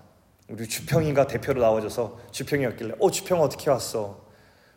우리 0.49 0.69
주평인가 0.69 1.27
대표로 1.27 1.61
나와줘서 1.63 2.19
주평이었길래 2.31 2.97
어 3.01 3.11
주평 3.11 3.41
어떻게 3.41 3.71
왔어? 3.71 4.21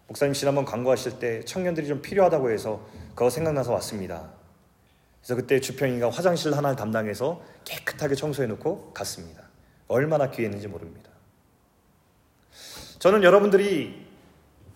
목사님 0.08 0.34
지난번 0.34 0.63
광고하실 0.63 1.19
때 1.19 1.43
청년들이 1.43 1.88
좀 1.88 2.01
필요하다고 2.01 2.49
해서 2.51 2.86
그거 3.10 3.29
생각나서 3.29 3.73
왔습니다. 3.73 4.29
그래서 5.19 5.36
그때 5.36 5.60
주평이가 5.60 6.12
화장실 6.12 6.55
하나를 6.55 6.75
담당해서 6.77 7.41
깨끗하게 7.65 8.15
청소해 8.15 8.47
놓고 8.47 8.93
갔습니다. 8.93 9.43
얼마나 9.88 10.29
귀했는지 10.31 10.67
모릅니다. 10.67 11.10
저는 12.99 13.23
여러분들이 13.23 14.05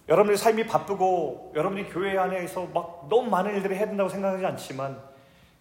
여러분의 0.10 0.38
삶이 0.38 0.66
바쁘고 0.66 1.54
여러분이 1.56 1.90
교회 1.92 2.18
안에서 2.18 2.66
막 2.74 3.08
너무 3.10 3.30
많은 3.30 3.56
일들을 3.56 3.76
해야 3.78 3.86
된다고 3.86 4.10
생각하지 4.10 4.46
않지만 4.46 5.00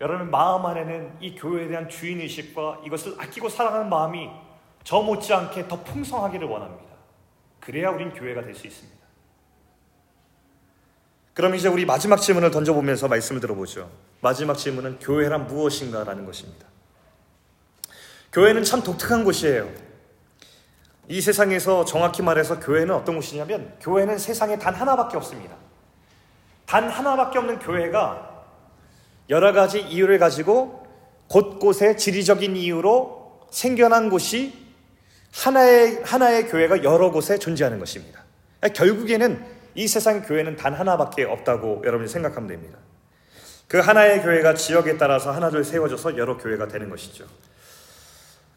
여러분 0.00 0.30
마음 0.30 0.64
안에는 0.64 1.16
이 1.20 1.34
교회에 1.34 1.68
대한 1.68 1.88
주인의식과 1.88 2.82
이것을 2.86 3.14
아끼고 3.18 3.48
사랑하는 3.48 3.88
마음이 3.88 4.30
저 4.84 5.00
못지않게 5.02 5.66
더 5.66 5.82
풍성하기를 5.82 6.46
원합니다. 6.46 6.94
그래야 7.60 7.90
우린 7.90 8.12
교회가 8.12 8.42
될 8.42 8.54
수 8.54 8.66
있습니다. 8.66 8.98
그럼 11.34 11.54
이제 11.54 11.68
우리 11.68 11.84
마지막 11.84 12.16
질문을 12.16 12.50
던져보면서 12.50 13.06
말씀을 13.08 13.40
들어보죠. 13.40 13.90
마지막 14.20 14.54
질문은 14.54 14.98
교회란 14.98 15.46
무엇인가라는 15.46 16.24
것입니다. 16.24 16.66
교회는 18.32 18.64
참 18.64 18.82
독특한 18.82 19.24
곳이에요. 19.24 19.68
이 21.08 21.20
세상에서 21.20 21.84
정확히 21.84 22.22
말해서 22.22 22.58
교회는 22.60 22.94
어떤 22.94 23.14
곳이냐면 23.14 23.76
교회는 23.80 24.18
세상에 24.18 24.58
단 24.58 24.74
하나밖에 24.74 25.16
없습니다. 25.16 25.54
단 26.66 26.88
하나밖에 26.88 27.38
없는 27.38 27.58
교회가 27.60 28.27
여러 29.28 29.52
가지 29.52 29.80
이유를 29.80 30.18
가지고 30.18 30.86
곳곳에 31.28 31.96
지리적인 31.96 32.56
이유로 32.56 33.46
생겨난 33.50 34.10
곳이 34.10 34.66
하나의 35.32 36.02
하나의 36.04 36.48
교회가 36.48 36.82
여러 36.82 37.10
곳에 37.10 37.38
존재하는 37.38 37.78
것입니다. 37.78 38.24
결국에는 38.74 39.44
이 39.74 39.86
세상 39.86 40.22
교회는 40.22 40.56
단 40.56 40.74
하나밖에 40.74 41.24
없다고 41.24 41.82
여러분이 41.84 42.08
생각하면 42.08 42.48
됩니다. 42.48 42.78
그 43.68 43.78
하나의 43.78 44.22
교회가 44.22 44.54
지역에 44.54 44.96
따라서 44.96 45.30
하나둘 45.30 45.62
세워져서 45.62 46.16
여러 46.16 46.38
교회가 46.38 46.68
되는 46.68 46.88
것이죠. 46.88 47.26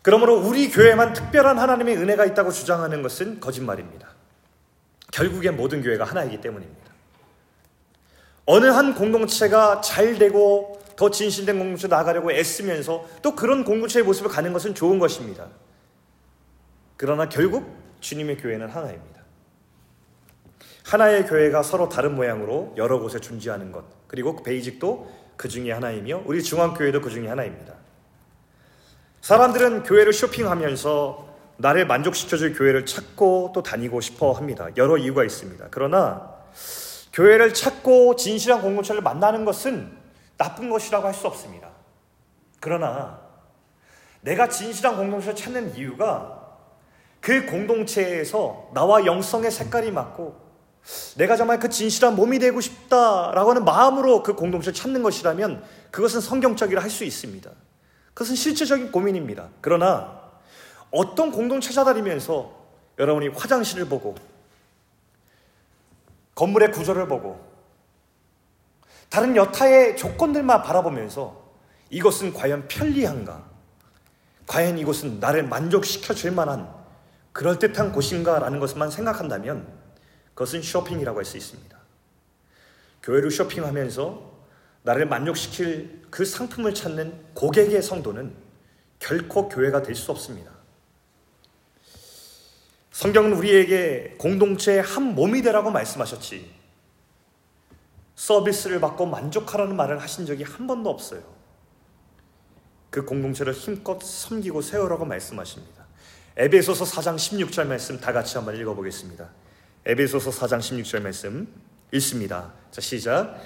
그러므로 0.02 0.38
우리 0.38 0.70
교회만 0.72 1.14
특별한 1.14 1.60
하나님의 1.60 1.98
은혜가 1.98 2.26
있다고 2.26 2.52
주장하는 2.52 3.04
것은 3.04 3.40
거짓말입니다. 3.40 4.08
결국엔 5.12 5.58
모든 5.58 5.84
교회가 5.84 6.06
하나이기 6.06 6.42
때문입니다. 6.42 6.81
어느 8.45 8.65
한 8.65 8.95
공동체가 8.95 9.82
잘 9.82 10.17
되고 10.17 10.82
더 10.95 11.10
진실된 11.10 11.58
공동체 11.58 11.88
나가려고 11.88 12.32
애쓰면서 12.32 13.08
또 13.21 13.36
그런 13.36 13.63
공동체의 13.63 14.06
모습을 14.06 14.30
가는 14.30 14.54
것은 14.54 14.75
좋은 14.75 14.99
것입니다. 14.99 15.47
그러나 16.97 17.30
결국 17.30 17.65
주님의 18.01 18.38
교회는 18.38 18.69
하나입니다. 18.69 19.21
하나의 20.84 21.25
교회가 21.25 21.63
서로 21.63 21.89
다른 21.89 22.15
모양으로 22.15 22.73
여러 22.77 22.99
곳에 22.99 23.19
존재하는 23.19 23.71
것. 23.71 23.86
그리고 24.08 24.43
베이직도 24.43 25.10
그 25.38 25.47
중에 25.47 25.71
하나이며 25.71 26.23
우리 26.25 26.43
중앙교회도 26.43 27.01
그 27.01 27.10
중에 27.10 27.27
하나입니다. 27.27 27.73
사람들은 29.21 29.84
교회를 29.84 30.13
쇼핑하면서 30.13 31.30
나를 31.58 31.86
만족시켜줄 31.86 32.56
교회를 32.56 32.86
찾고 32.86 33.51
또 33.54 33.63
다니고 33.63 34.01
싶어 34.01 34.34
합니다. 34.34 34.67
여러 34.77 34.97
이유가 34.97 35.23
있습니다. 35.23 35.67
그러나 35.71 36.36
교회를 37.13 37.54
찾고 37.54 38.15
진실한 38.15 38.62
공동체를 38.62 39.02
만나는 39.02 39.45
것은 39.45 39.97
나쁜 40.38 40.69
것이라고 40.69 41.08
할 41.08 41.13
수 41.13 41.28
없습니다. 41.28 41.69
그러나 42.60 43.19
내가 44.21 44.47
진실한 44.50 44.95
공동체를 44.95 45.36
찾는 45.36 45.76
이유가 45.76 46.39
그 47.19 47.45
공동체에서 47.45 48.69
나와 48.74 49.06
영성의 49.06 49.52
색깔이 49.52 49.91
맞고 49.91 50.39
내가 51.17 51.36
정말 51.36 51.60
그 51.60 51.69
진실한 51.69 52.15
몸이 52.15 52.39
되고 52.39 52.60
싶다라고 52.60 53.52
하는 53.52 53.65
마음으로 53.65 54.24
그 54.24 54.34
공동체를 54.34 54.74
찾는 54.74 55.04
것이라면 55.04 55.63
그것은 55.91 56.21
성경적이라 56.21 56.82
할 56.82 56.89
수 56.89 57.04
있습니다. 57.04 57.52
그것은 58.13 58.36
실제적인 58.36 58.91
고민입니다. 58.91 59.50
그러나 59.62 60.21
어떤 60.89 61.32
공동체 61.32 61.71
찾아다니면서 61.71 62.52
여러분이 63.00 63.30
화장실을 63.30 63.86
보고 63.86 64.15
건물의 66.41 66.71
구조를 66.71 67.08
보고 67.08 67.39
다른 69.10 69.36
여타의 69.36 69.95
조건들만 69.95 70.63
바라보면서 70.63 71.39
이것은 71.91 72.34
과연 72.34 72.67
편리한가? 72.67 73.47
과연 74.47 74.80
이곳은 74.80 75.19
나를 75.19 75.43
만족시켜 75.43 76.15
줄 76.15 76.32
만한 76.32 76.67
그럴듯한 77.32 77.91
곳인가라는 77.91 78.60
것만 78.60 78.89
생각한다면 78.89 79.67
그것은 80.34 80.63
쇼핑이라고 80.63 81.19
할 81.19 81.25
수 81.25 81.38
있습니다. 81.38 81.77
교회를 83.04 83.30
쇼핑하면서 83.30 84.32
나를 84.82 85.06
만족시킬 85.06 86.08
그 86.10 86.25
상품을 86.25 86.73
찾는 86.73 87.34
고객의 87.36 87.84
성도는 87.84 88.36
결코 88.97 89.47
교회가 89.47 89.84
될 89.84 89.93
수 89.93 90.12
없습니다. 90.12 90.51
성경은 92.91 93.34
우리에게 93.34 94.15
공동체의 94.17 94.82
한 94.82 95.15
몸이 95.15 95.41
되라고 95.41 95.71
말씀하셨지. 95.71 96.51
서비스를 98.15 98.80
받고 98.80 99.06
만족하라는 99.08 99.75
말을 99.75 99.99
하신 99.99 100.25
적이 100.25 100.43
한 100.43 100.67
번도 100.67 100.89
없어요. 100.89 101.21
그 102.89 103.06
공동체를 103.06 103.54
힘껏 103.54 103.99
섬기고 104.01 104.62
세우라고 104.62 105.06
말씀하십니다. 105.06 105.86
에베소서 106.36 106.86
4장 106.86 107.15
16절 107.15 107.65
말씀 107.65 107.99
다 107.99 108.12
같이 108.12 108.38
한번 108.38 108.58
읽어보겠습니다. 108.58 109.30
에베소서 109.86 110.30
4장 110.32 110.60
16절 110.60 111.01
말씀 111.01 111.47
읽습니다. 111.93 112.51
자, 112.71 112.82
시작. 112.82 113.38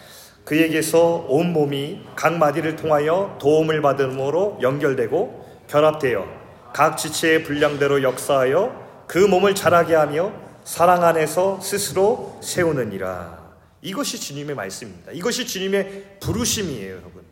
그에게서 0.44 1.26
온 1.28 1.54
몸이 1.54 2.02
각 2.16 2.38
마디를 2.38 2.76
통하여 2.76 3.38
도움을 3.40 3.82
받음으로 3.82 4.60
연결되고 4.62 5.66
결합되어 5.68 6.26
각 6.74 6.98
지체의 6.98 7.44
분량대로 7.44 8.04
역사하여 8.04 8.85
그 9.08 9.18
몸을 9.18 9.56
자라게 9.56 9.96
하며 9.96 10.32
사랑 10.64 11.04
안에서 11.04 11.60
스스로 11.62 12.40
세우느니라. 12.42 13.46
이것이 13.82 14.20
주님의 14.20 14.56
말씀입니다. 14.56 15.12
이것이 15.12 15.46
주님의 15.46 16.18
부르심이에요, 16.20 16.92
여러분. 16.92 17.24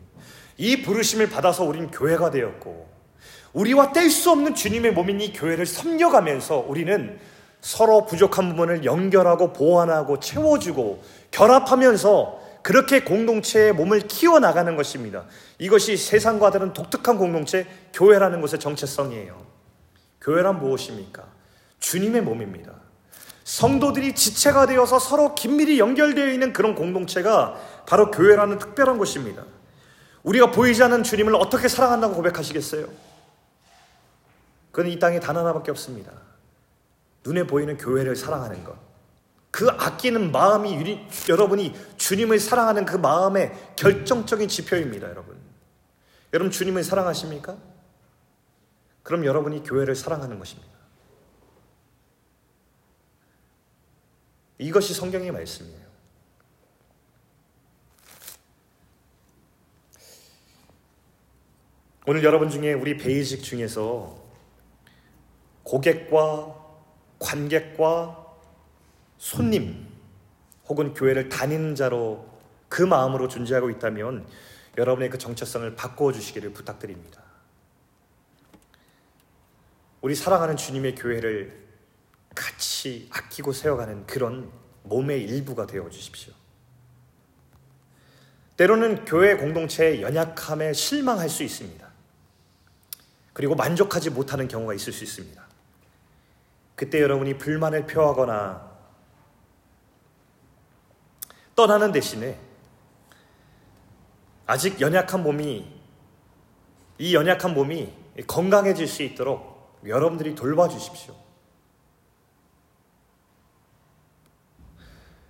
이 0.56 0.82
부르심을 0.82 1.28
받아서 1.30 1.64
우린 1.64 1.90
교회가 1.90 2.30
되었고, 2.30 2.88
우리와 3.52 3.92
뗄 3.92 4.10
수 4.10 4.30
없는 4.30 4.54
주님의 4.54 4.92
몸인 4.92 5.20
이 5.20 5.32
교회를 5.32 5.66
섬겨가면서 5.66 6.64
우리는 6.68 7.18
서로 7.60 8.04
부족한 8.04 8.50
부분을 8.50 8.84
연결하고 8.84 9.52
보완하고 9.52 10.20
채워주고 10.20 11.02
결합하면서 11.30 12.42
그렇게 12.62 13.04
공동체의 13.04 13.72
몸을 13.72 14.00
키워나가는 14.00 14.74
것입니다. 14.76 15.24
이것이 15.58 15.96
세상과 15.96 16.50
다른 16.50 16.72
독특한 16.72 17.18
공동체, 17.18 17.66
교회라는 17.92 18.40
것의 18.40 18.58
정체성이에요. 18.58 19.44
교회란 20.20 20.60
무엇입니까? 20.60 21.33
주님의 21.84 22.22
몸입니다. 22.22 22.72
성도들이 23.44 24.14
지체가 24.14 24.64
되어서 24.66 24.98
서로 24.98 25.34
긴밀히 25.34 25.78
연결되어 25.78 26.32
있는 26.32 26.54
그런 26.54 26.74
공동체가 26.74 27.60
바로 27.86 28.10
교회라는 28.10 28.58
특별한 28.58 28.96
곳입니다. 28.96 29.44
우리가 30.22 30.50
보이지 30.50 30.82
않는 30.82 31.02
주님을 31.02 31.34
어떻게 31.34 31.68
사랑한다고 31.68 32.14
고백하시겠어요? 32.14 32.88
그건 34.72 34.90
이 34.90 34.98
땅에 34.98 35.20
단 35.20 35.36
하나밖에 35.36 35.70
없습니다. 35.72 36.10
눈에 37.22 37.46
보이는 37.46 37.76
교회를 37.76 38.16
사랑하는 38.16 38.64
것. 38.64 38.76
그 39.50 39.68
아끼는 39.68 40.32
마음이 40.32 40.74
유리, 40.76 41.06
여러분이 41.28 41.76
주님을 41.98 42.40
사랑하는 42.40 42.86
그 42.86 42.96
마음의 42.96 43.74
결정적인 43.76 44.48
지표입니다, 44.48 45.10
여러분. 45.10 45.36
여러분 46.32 46.50
주님을 46.50 46.82
사랑하십니까? 46.82 47.56
그럼 49.02 49.26
여러분이 49.26 49.62
교회를 49.64 49.94
사랑하는 49.94 50.38
것입니다. 50.38 50.83
이것이 54.58 54.94
성경의 54.94 55.32
말씀이에요. 55.32 55.84
오늘 62.06 62.22
여러분 62.22 62.50
중에 62.50 62.74
우리 62.74 62.96
베이직 62.98 63.42
중에서 63.42 64.22
고객과 65.62 66.62
관객과 67.18 68.26
손님 69.16 69.88
혹은 70.66 70.92
교회를 70.92 71.30
다니는 71.30 71.74
자로 71.74 72.28
그 72.68 72.82
마음으로 72.82 73.28
존재하고 73.28 73.70
있다면 73.70 74.26
여러분의 74.76 75.08
그 75.08 75.16
정체성을 75.16 75.74
바꾸어 75.76 76.12
주시기를 76.12 76.52
부탁드립니다. 76.52 77.22
우리 80.02 80.14
사랑하는 80.14 80.56
주님의 80.56 80.96
교회를 80.96 81.63
같이 82.34 83.08
아끼고 83.12 83.52
세워가는 83.52 84.06
그런 84.06 84.50
몸의 84.82 85.22
일부가 85.22 85.66
되어 85.66 85.88
주십시오. 85.88 86.32
때로는 88.56 89.04
교회 89.04 89.36
공동체의 89.36 90.02
연약함에 90.02 90.72
실망할 90.72 91.28
수 91.28 91.42
있습니다. 91.42 91.84
그리고 93.32 93.54
만족하지 93.56 94.10
못하는 94.10 94.46
경우가 94.46 94.74
있을 94.74 94.92
수 94.92 95.02
있습니다. 95.04 95.42
그때 96.76 97.00
여러분이 97.00 97.38
불만을 97.38 97.86
표하거나 97.86 98.72
떠나는 101.56 101.92
대신에 101.92 102.38
아직 104.46 104.80
연약한 104.80 105.22
몸이 105.22 105.72
이 106.98 107.14
연약한 107.14 107.54
몸이 107.54 107.92
건강해질 108.26 108.86
수 108.86 109.02
있도록 109.02 109.80
여러분들이 109.84 110.34
돌봐주십시오. 110.34 111.23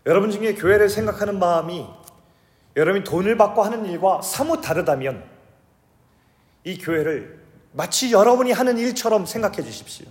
여러분 0.06 0.30
중에 0.30 0.54
교회를 0.54 0.88
생각하는 0.88 1.38
마음이 1.38 1.86
여러분이 2.76 3.04
돈을 3.04 3.36
받고 3.36 3.62
하는 3.62 3.86
일과 3.86 4.20
사뭇 4.20 4.60
다르다면 4.60 5.24
이 6.64 6.78
교회를 6.78 7.42
마치 7.72 8.12
여러분이 8.12 8.52
하는 8.52 8.78
일처럼 8.78 9.26
생각해 9.26 9.62
주십시오. 9.62 10.06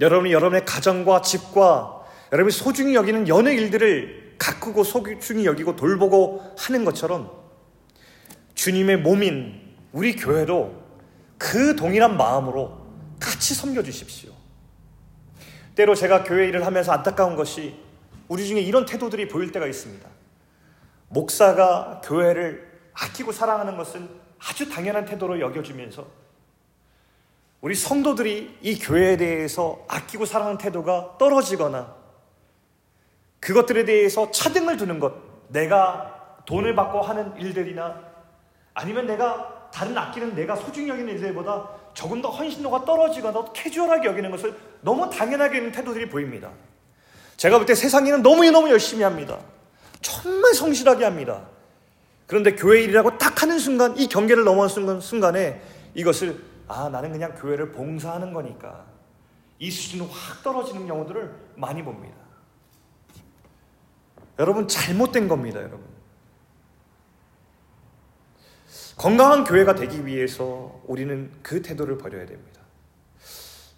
여러분이 0.00 0.32
여러분의 0.32 0.64
가정과 0.64 1.22
집과 1.22 2.04
여러분이 2.32 2.52
소중히 2.52 2.94
여기는 2.94 3.28
여느 3.28 3.48
일들을 3.48 4.34
가꾸고 4.38 4.84
소중히 4.84 5.46
여기고 5.46 5.76
돌보고 5.76 6.54
하는 6.58 6.84
것처럼 6.84 7.30
주님의 8.54 8.98
몸인 8.98 9.60
우리 9.92 10.16
교회도 10.16 10.82
그 11.38 11.76
동일한 11.76 12.16
마음으로 12.16 12.76
같이 13.20 13.54
섬겨 13.54 13.82
주십시오. 13.82 14.32
때로 15.74 15.94
제가 15.94 16.24
교회 16.24 16.48
일을 16.48 16.66
하면서 16.66 16.92
안타까운 16.92 17.36
것이 17.36 17.83
우리 18.28 18.46
중에 18.46 18.60
이런 18.60 18.86
태도들이 18.86 19.28
보일 19.28 19.52
때가 19.52 19.66
있습니다. 19.66 20.08
목사가 21.08 22.00
교회를 22.04 22.72
아끼고 22.94 23.32
사랑하는 23.32 23.76
것은 23.76 24.08
아주 24.38 24.68
당연한 24.68 25.04
태도로 25.04 25.40
여겨주면서 25.40 26.06
우리 27.60 27.74
성도들이 27.74 28.58
이 28.60 28.78
교회에 28.78 29.16
대해서 29.16 29.84
아끼고 29.88 30.26
사랑하는 30.26 30.58
태도가 30.58 31.16
떨어지거나 31.18 31.94
그것들에 33.40 33.84
대해서 33.84 34.30
차등을 34.30 34.76
두는 34.76 35.00
것, 35.00 35.14
내가 35.48 36.38
돈을 36.46 36.74
받고 36.74 37.00
하는 37.00 37.34
일들이나 37.38 38.02
아니면 38.74 39.06
내가 39.06 39.70
다른 39.72 39.96
아끼는 39.96 40.34
내가 40.34 40.56
소중히 40.56 40.88
여기는 40.88 41.14
일들보다 41.14 41.70
조금 41.94 42.20
더 42.20 42.28
헌신도가 42.28 42.84
떨어지거나 42.84 43.52
캐주얼하게 43.52 44.08
여기는 44.08 44.30
것을 44.30 44.54
너무 44.82 45.08
당연하게 45.08 45.56
여기는 45.58 45.72
태도들이 45.72 46.08
보입니다. 46.08 46.50
제가 47.36 47.58
볼 47.58 47.66
때 47.66 47.74
세상에는 47.74 48.22
너무너무 48.22 48.70
열심히 48.70 49.02
합니다. 49.02 49.38
정말 50.00 50.54
성실하게 50.54 51.04
합니다. 51.04 51.48
그런데 52.26 52.54
교회 52.54 52.82
일이라고 52.82 53.18
딱 53.18 53.42
하는 53.42 53.58
순간, 53.58 53.96
이 53.98 54.06
경계를 54.08 54.44
넘어온 54.44 54.68
순간, 54.68 55.00
순간에 55.00 55.60
이것을, 55.94 56.42
아, 56.68 56.88
나는 56.88 57.12
그냥 57.12 57.34
교회를 57.34 57.72
봉사하는 57.72 58.32
거니까. 58.32 58.84
이 59.58 59.70
수준은 59.70 60.06
확 60.06 60.42
떨어지는 60.42 60.86
경우들을 60.86 61.34
많이 61.56 61.82
봅니다. 61.82 62.16
여러분 64.38 64.66
잘못된 64.66 65.28
겁니다, 65.28 65.60
여러분. 65.60 65.84
건강한 68.96 69.44
교회가 69.44 69.74
되기 69.74 70.06
위해서 70.06 70.80
우리는 70.86 71.30
그 71.42 71.62
태도를 71.62 71.98
버려야 71.98 72.26
됩니다. 72.26 72.60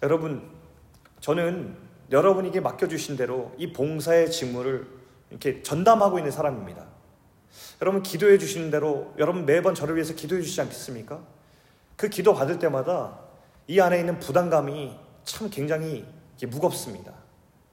여러분, 0.03 0.49
저는 1.21 1.75
여러분에게 2.11 2.59
맡겨주신 2.59 3.17
대로 3.17 3.53
이 3.57 3.73
봉사의 3.73 4.31
직무를 4.31 4.87
이렇게 5.29 5.61
전담하고 5.61 6.19
있는 6.19 6.31
사람입니다. 6.31 6.85
여러분, 7.81 8.01
기도해 8.01 8.37
주시는 8.37 8.71
대로 8.71 9.13
여러분 9.17 9.45
매번 9.45 9.75
저를 9.75 9.95
위해서 9.95 10.13
기도해 10.13 10.41
주시지 10.41 10.61
않겠습니까? 10.61 11.21
그 11.95 12.09
기도 12.09 12.33
받을 12.33 12.59
때마다 12.59 13.19
이 13.67 13.79
안에 13.79 13.99
있는 13.99 14.19
부담감이 14.19 14.95
참 15.25 15.49
굉장히 15.49 16.05
무겁습니다. 16.47 17.13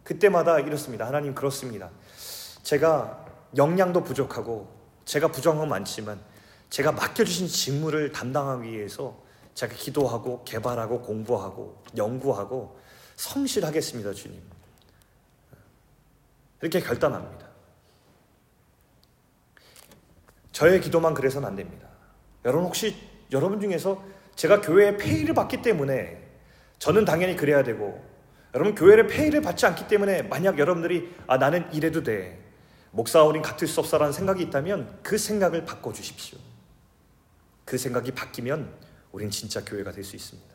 그때마다 0.02 0.60
이렇습니다. 0.60 1.06
하나님 1.06 1.34
그렇습니다. 1.34 1.90
제가 2.62 3.24
역량도 3.56 4.02
부족하고 4.02 4.68
제가 5.04 5.28
부정한 5.28 5.60
건 5.60 5.68
많지만 5.68 6.18
제가 6.70 6.92
맡겨주신 6.92 7.46
직무를 7.46 8.10
담당하기 8.12 8.70
위해서 8.70 9.16
제가 9.54 9.74
기도하고 9.74 10.42
개발하고 10.44 11.02
공부하고 11.02 11.82
연구하고 11.96 12.76
성실하겠습니다, 13.16 14.12
주님. 14.12 14.40
이렇게 16.60 16.80
결단합니다. 16.80 17.48
저의 20.52 20.80
기도만 20.80 21.14
그래서는 21.14 21.48
안 21.48 21.56
됩니다. 21.56 21.88
여러분 22.44 22.66
혹시 22.66 22.96
여러분 23.32 23.60
중에서 23.60 24.02
제가 24.36 24.60
교회에 24.60 24.96
페이를 24.96 25.34
받기 25.34 25.62
때문에 25.62 26.22
저는 26.78 27.04
당연히 27.04 27.36
그래야 27.36 27.62
되고 27.62 28.02
여러분 28.54 28.74
교회를 28.74 29.08
페이를 29.08 29.42
받지 29.42 29.66
않기 29.66 29.88
때문에 29.88 30.22
만약 30.22 30.58
여러분들이 30.58 31.12
아 31.26 31.38
나는 31.38 31.70
이래도 31.72 32.02
돼 32.02 32.40
목사 32.92 33.24
어린 33.24 33.42
같을 33.42 33.66
수 33.66 33.80
없어라는 33.80 34.12
생각이 34.12 34.42
있다면 34.44 35.00
그 35.02 35.18
생각을 35.18 35.64
바꿔 35.64 35.92
주십시오. 35.92 36.38
그 37.64 37.76
생각이 37.76 38.12
바뀌면 38.12 38.72
우린 39.10 39.30
진짜 39.30 39.64
교회가 39.64 39.90
될 39.90 40.04
수 40.04 40.14
있습니다. 40.14 40.53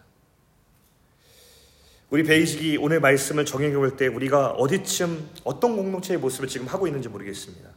우리 2.10 2.24
베이직이 2.24 2.78
오늘 2.78 3.00
말씀을 3.00 3.46
정해 3.46 3.72
볼 3.72 3.96
때 3.96 4.08
우리가 4.08 4.52
어디쯤 4.52 5.30
어떤 5.44 5.76
공동체의 5.76 6.20
모습을 6.20 6.48
지금 6.48 6.66
하고 6.66 6.88
있는지 6.88 7.08
모르겠습니다. 7.08 7.70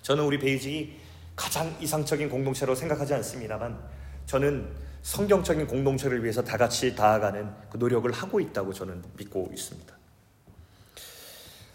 저는 0.00 0.24
우리 0.24 0.38
베이직이 0.38 0.96
가장 1.36 1.76
이상적인 1.80 2.30
공동체로 2.30 2.74
생각하지 2.74 3.12
않습니다만 3.14 3.78
저는 4.24 4.72
성경적인 5.02 5.66
공동체를 5.66 6.22
위해서 6.22 6.42
다 6.42 6.56
같이 6.56 6.94
다가가는 6.96 7.50
그 7.70 7.76
노력을 7.76 8.10
하고 8.10 8.40
있다고 8.40 8.72
저는 8.72 9.02
믿고 9.18 9.50
있습니다. 9.52 9.94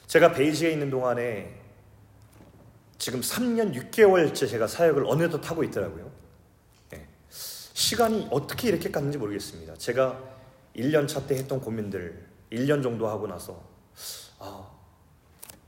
제가 0.07 0.32
베이지에 0.32 0.71
있는 0.71 0.89
동안에 0.89 1.53
지금 2.97 3.21
3년 3.21 3.75
6개월째 3.75 4.49
제가 4.49 4.65
사역을 4.65 5.05
어느덧 5.05 5.47
하고 5.51 5.63
있더라고요. 5.63 6.09
네. 6.89 7.05
시간이 7.30 8.30
어떻게 8.32 8.69
이렇게 8.69 8.89
갔는지 8.89 9.19
모르겠습니다. 9.19 9.75
제가 9.75 10.36
1년 10.78 11.07
차 11.07 11.25
때 11.25 11.36
했던 11.36 11.59
고민들 11.59 12.28
1년 12.51 12.82
정도 12.84 13.07
하고 13.07 13.28
나서 13.28 13.63
아, 14.39 14.69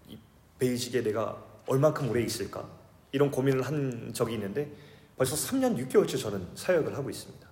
이 0.07 0.17
베이직에 0.59 1.01
내가 1.01 1.43
얼만큼 1.67 2.09
오래 2.09 2.21
있을까? 2.21 2.67
이런 3.11 3.31
고민을 3.31 3.63
한 3.63 4.11
적이 4.13 4.35
있는데 4.35 4.71
벌써 5.17 5.35
3년 5.35 5.77
6개월째 5.77 6.19
저는 6.21 6.47
사역을 6.55 6.95
하고 6.95 7.09
있습니다. 7.09 7.47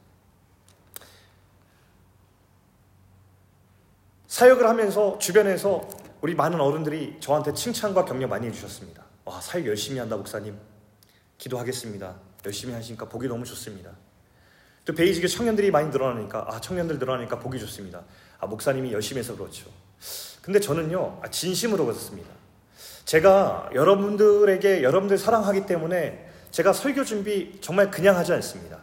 사역을 4.28 4.68
하면서 4.68 5.18
주변에서 5.18 5.88
우리 6.22 6.36
많은 6.36 6.60
어른들이 6.62 7.18
저한테 7.20 7.53
칭찬과 7.53 8.05
격려 8.05 8.28
많이 8.28 8.47
해주셨습니다. 8.47 9.03
와, 9.26 9.41
사역 9.41 9.66
열심히 9.68 9.99
한다, 9.99 10.16
목사님. 10.16 10.58
기도하겠습니다. 11.38 12.16
열심히 12.45 12.74
하시니까 12.74 13.08
보기 13.10 13.28
너무 13.28 13.45
좋습니다. 13.45 13.91
또 14.88 14.94
베이직에 14.96 15.28
청년들이 15.28 15.70
많이 15.70 15.90
늘어나니까, 15.90 16.46
아, 16.48 16.62
청년들 16.62 16.98
늘어나니까 16.98 17.40
보기 17.40 17.60
좋습니다. 17.60 18.04
아, 18.40 18.48
목사님이 18.48 18.94
열심히 18.94 19.20
해서 19.20 19.36
그렇죠. 19.36 19.70
근데 20.42 20.62
저는요, 20.62 21.20
아, 21.22 21.28
진심으로 21.28 21.86
그렇습니다. 21.86 22.30
제가 23.04 23.70
여러분들에게 23.76 24.84
여러분들 24.84 25.18
사랑하기 25.18 25.66
때문에 25.66 26.30
제가 26.52 26.72
설교 26.72 27.04
준비 27.04 27.58
정말 27.60 27.92
그냥 27.92 28.16
하지 28.16 28.32
않습니다. 28.32 28.78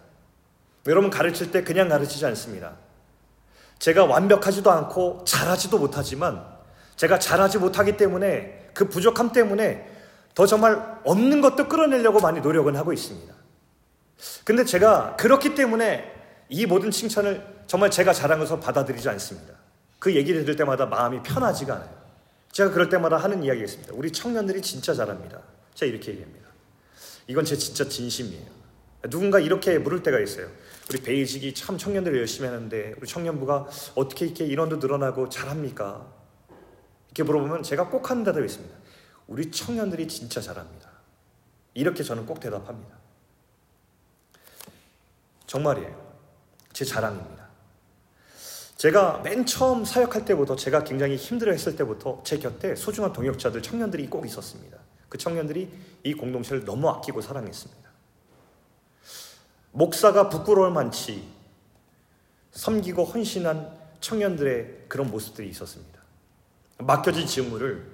여러분 0.88 1.08
가르칠 1.08 1.50
때 1.50 1.64
그냥 1.64 1.88
가르치지 1.88 2.26
않습니다. 2.26 2.76
제가 3.78 4.04
완벽하지도 4.04 4.70
않고 4.70 5.24
잘하지도 5.26 5.78
못하지만 5.78 6.44
제가 6.96 7.18
잘하지 7.18 7.58
못하기 7.58 7.96
때문에 7.96 8.68
그 8.74 8.90
부족함 8.90 9.32
때문에 9.32 9.90
더 10.34 10.44
정말 10.44 11.00
없는 11.04 11.40
것도 11.40 11.66
끌어내려고 11.66 12.20
많이 12.20 12.40
노력은 12.40 12.76
하고 12.76 12.92
있습니다. 12.92 13.33
근데 14.44 14.64
제가 14.64 15.16
그렇기 15.16 15.54
때문에 15.54 16.12
이 16.48 16.66
모든 16.66 16.90
칭찬을 16.90 17.64
정말 17.66 17.90
제가 17.90 18.12
잘한 18.12 18.38
것을 18.38 18.60
받아들이지 18.60 19.08
않습니다. 19.08 19.54
그 19.98 20.14
얘기를 20.14 20.42
들을 20.42 20.56
때마다 20.56 20.86
마음이 20.86 21.22
편하지가 21.22 21.74
않아요. 21.74 22.04
제가 22.52 22.70
그럴 22.70 22.88
때마다 22.88 23.16
하는 23.16 23.42
이야기가 23.42 23.64
있습니다. 23.64 23.94
우리 23.94 24.12
청년들이 24.12 24.62
진짜 24.62 24.94
잘합니다. 24.94 25.40
제가 25.74 25.90
이렇게 25.90 26.12
얘기합니다. 26.12 26.48
이건 27.26 27.44
제 27.44 27.56
진짜 27.56 27.88
진심이에요. 27.88 28.46
누군가 29.10 29.40
이렇게 29.40 29.78
물을 29.78 30.02
때가 30.02 30.20
있어요. 30.20 30.48
우리 30.90 31.00
베이직이 31.00 31.54
참 31.54 31.78
청년들이 31.78 32.18
열심히 32.18 32.48
하는데 32.48 32.94
우리 32.98 33.06
청년부가 33.06 33.66
어떻게 33.94 34.26
이렇게 34.26 34.46
인원도 34.46 34.76
늘어나고 34.76 35.28
잘합니까? 35.30 36.06
이렇게 37.08 37.22
물어보면 37.22 37.62
제가 37.62 37.88
꼭 37.88 38.10
하는 38.10 38.24
대답이 38.24 38.44
있습니다. 38.44 38.74
우리 39.26 39.50
청년들이 39.50 40.06
진짜 40.08 40.40
잘합니다. 40.40 40.90
이렇게 41.72 42.02
저는 42.02 42.26
꼭 42.26 42.40
대답합니다. 42.40 42.93
정말이에요. 45.46 46.04
제 46.72 46.84
자랑입니다. 46.84 47.44
제가 48.76 49.20
맨 49.22 49.46
처음 49.46 49.84
사역할 49.84 50.24
때부터 50.24 50.56
제가 50.56 50.84
굉장히 50.84 51.16
힘들어 51.16 51.52
했을 51.52 51.76
때부터 51.76 52.20
제 52.24 52.38
곁에 52.38 52.74
소중한 52.74 53.12
동역자들, 53.12 53.62
청년들이 53.62 54.08
꼭 54.08 54.26
있었습니다. 54.26 54.76
그 55.08 55.16
청년들이 55.16 55.70
이 56.02 56.14
공동체를 56.14 56.64
너무 56.64 56.88
아끼고 56.90 57.20
사랑했습니다. 57.20 57.90
목사가 59.70 60.28
부끄러울 60.28 60.70
만치 60.70 61.26
섬기고 62.52 63.04
헌신한 63.04 63.76
청년들의 64.00 64.84
그런 64.88 65.10
모습들이 65.10 65.48
있었습니다. 65.48 66.00
맡겨진 66.78 67.26
직무를 67.26 67.90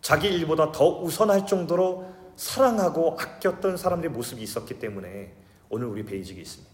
자기 0.00 0.28
일보다 0.28 0.72
더 0.72 1.00
우선할 1.00 1.46
정도로 1.46 2.12
사랑하고 2.36 3.16
아꼈던 3.18 3.76
사람들의 3.76 4.12
모습이 4.12 4.42
있었기 4.42 4.78
때문에 4.78 5.32
오늘 5.68 5.86
우리 5.86 6.04
베이직이 6.04 6.40
있습니다. 6.40 6.71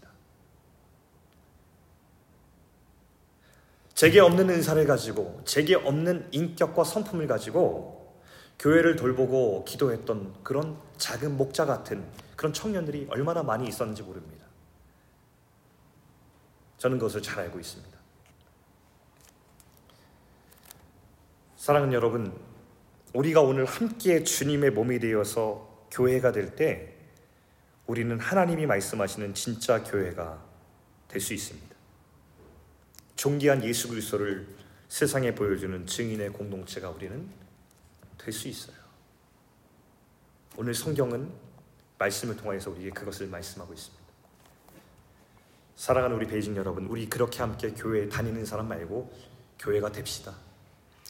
제게 3.99 4.21
없는 4.21 4.49
은사를 4.49 4.85
가지고 4.87 5.41
제게 5.43 5.75
없는 5.75 6.29
인격과 6.31 6.85
성품을 6.85 7.27
가지고 7.27 8.17
교회를 8.57 8.95
돌보고 8.95 9.65
기도했던 9.65 10.41
그런 10.41 10.79
작은 10.97 11.35
목자 11.35 11.65
같은 11.65 12.05
그런 12.37 12.53
청년들이 12.53 13.07
얼마나 13.09 13.43
많이 13.43 13.67
있었는지 13.67 14.01
모릅니다. 14.03 14.45
저는 16.77 16.97
그것을 16.97 17.21
잘 17.21 17.39
알고 17.41 17.59
있습니다. 17.59 17.99
사랑하는 21.57 21.93
여러분, 21.93 22.33
우리가 23.13 23.41
오늘 23.41 23.65
함께 23.65 24.23
주님의 24.23 24.71
몸이 24.71 24.99
되어서 24.99 25.87
교회가 25.91 26.31
될 26.31 26.55
때 26.55 26.95
우리는 27.85 28.17
하나님이 28.17 28.65
말씀하시는 28.65 29.33
진짜 29.33 29.83
교회가 29.83 30.41
될 31.09 31.19
수 31.19 31.33
있습니다. 31.33 31.68
존귀한 33.19 33.61
예수 33.65 33.89
그리스도를 33.89 34.47
세상에 34.87 35.35
보여주는 35.35 35.85
증인의 35.85 36.29
공동체가 36.29 36.89
우리는 36.89 37.29
될 38.17 38.31
수 38.31 38.47
있어요. 38.47 38.77
오늘 40.55 40.73
성경은 40.73 41.29
말씀을 41.97 42.37
통해서 42.37 42.71
우리에게 42.71 42.91
그것을 42.91 43.27
말씀하고 43.27 43.73
있습니다. 43.73 44.05
사랑하는 45.75 46.15
우리 46.15 46.27
베이징 46.27 46.55
여러분, 46.55 46.85
우리 46.85 47.09
그렇게 47.09 47.39
함께 47.39 47.71
교회에 47.71 48.07
다니는 48.07 48.45
사람 48.45 48.69
말고 48.69 49.11
교회가 49.59 49.91
됩시다. 49.91 50.33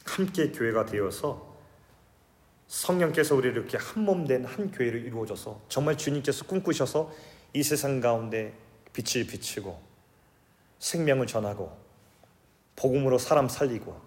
함께 0.04 0.50
교회가 0.50 0.86
되어서 0.86 1.56
성령께서 2.66 3.36
우리를 3.36 3.56
이렇게 3.56 3.78
한 3.78 4.02
몸 4.02 4.26
된 4.26 4.44
한 4.44 4.72
교회를 4.72 5.04
이루어져서 5.04 5.62
정말 5.68 5.96
주님께서 5.96 6.44
꿈꾸셔서 6.46 7.12
이 7.52 7.62
세상 7.62 8.00
가운데 8.00 8.52
빛을 8.92 9.28
비추고 9.28 9.80
생명을 10.80 11.28
전하고 11.28 11.79
복음으로 12.76 13.18
사람 13.18 13.48
살리고 13.48 14.00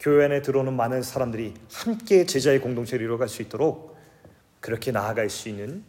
교회 0.00 0.24
안에 0.24 0.42
들어오는 0.42 0.74
많은 0.74 1.02
사람들이 1.02 1.54
함께 1.72 2.26
제자의 2.26 2.60
공동체를 2.60 3.04
이루어갈 3.04 3.28
수 3.28 3.40
있도록 3.42 3.96
그렇게 4.60 4.90
나아갈 4.90 5.30
수 5.30 5.48
있는 5.48 5.84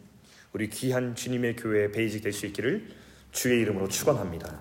우리 0.52 0.70
귀한 0.70 1.14
주님의 1.16 1.56
교회 1.56 1.90
베이직 1.90 2.22
될 2.22 2.32
수 2.32 2.46
있기를 2.46 2.88
주의 3.32 3.60
이름으로 3.60 3.88
축원합니다. 3.88 4.60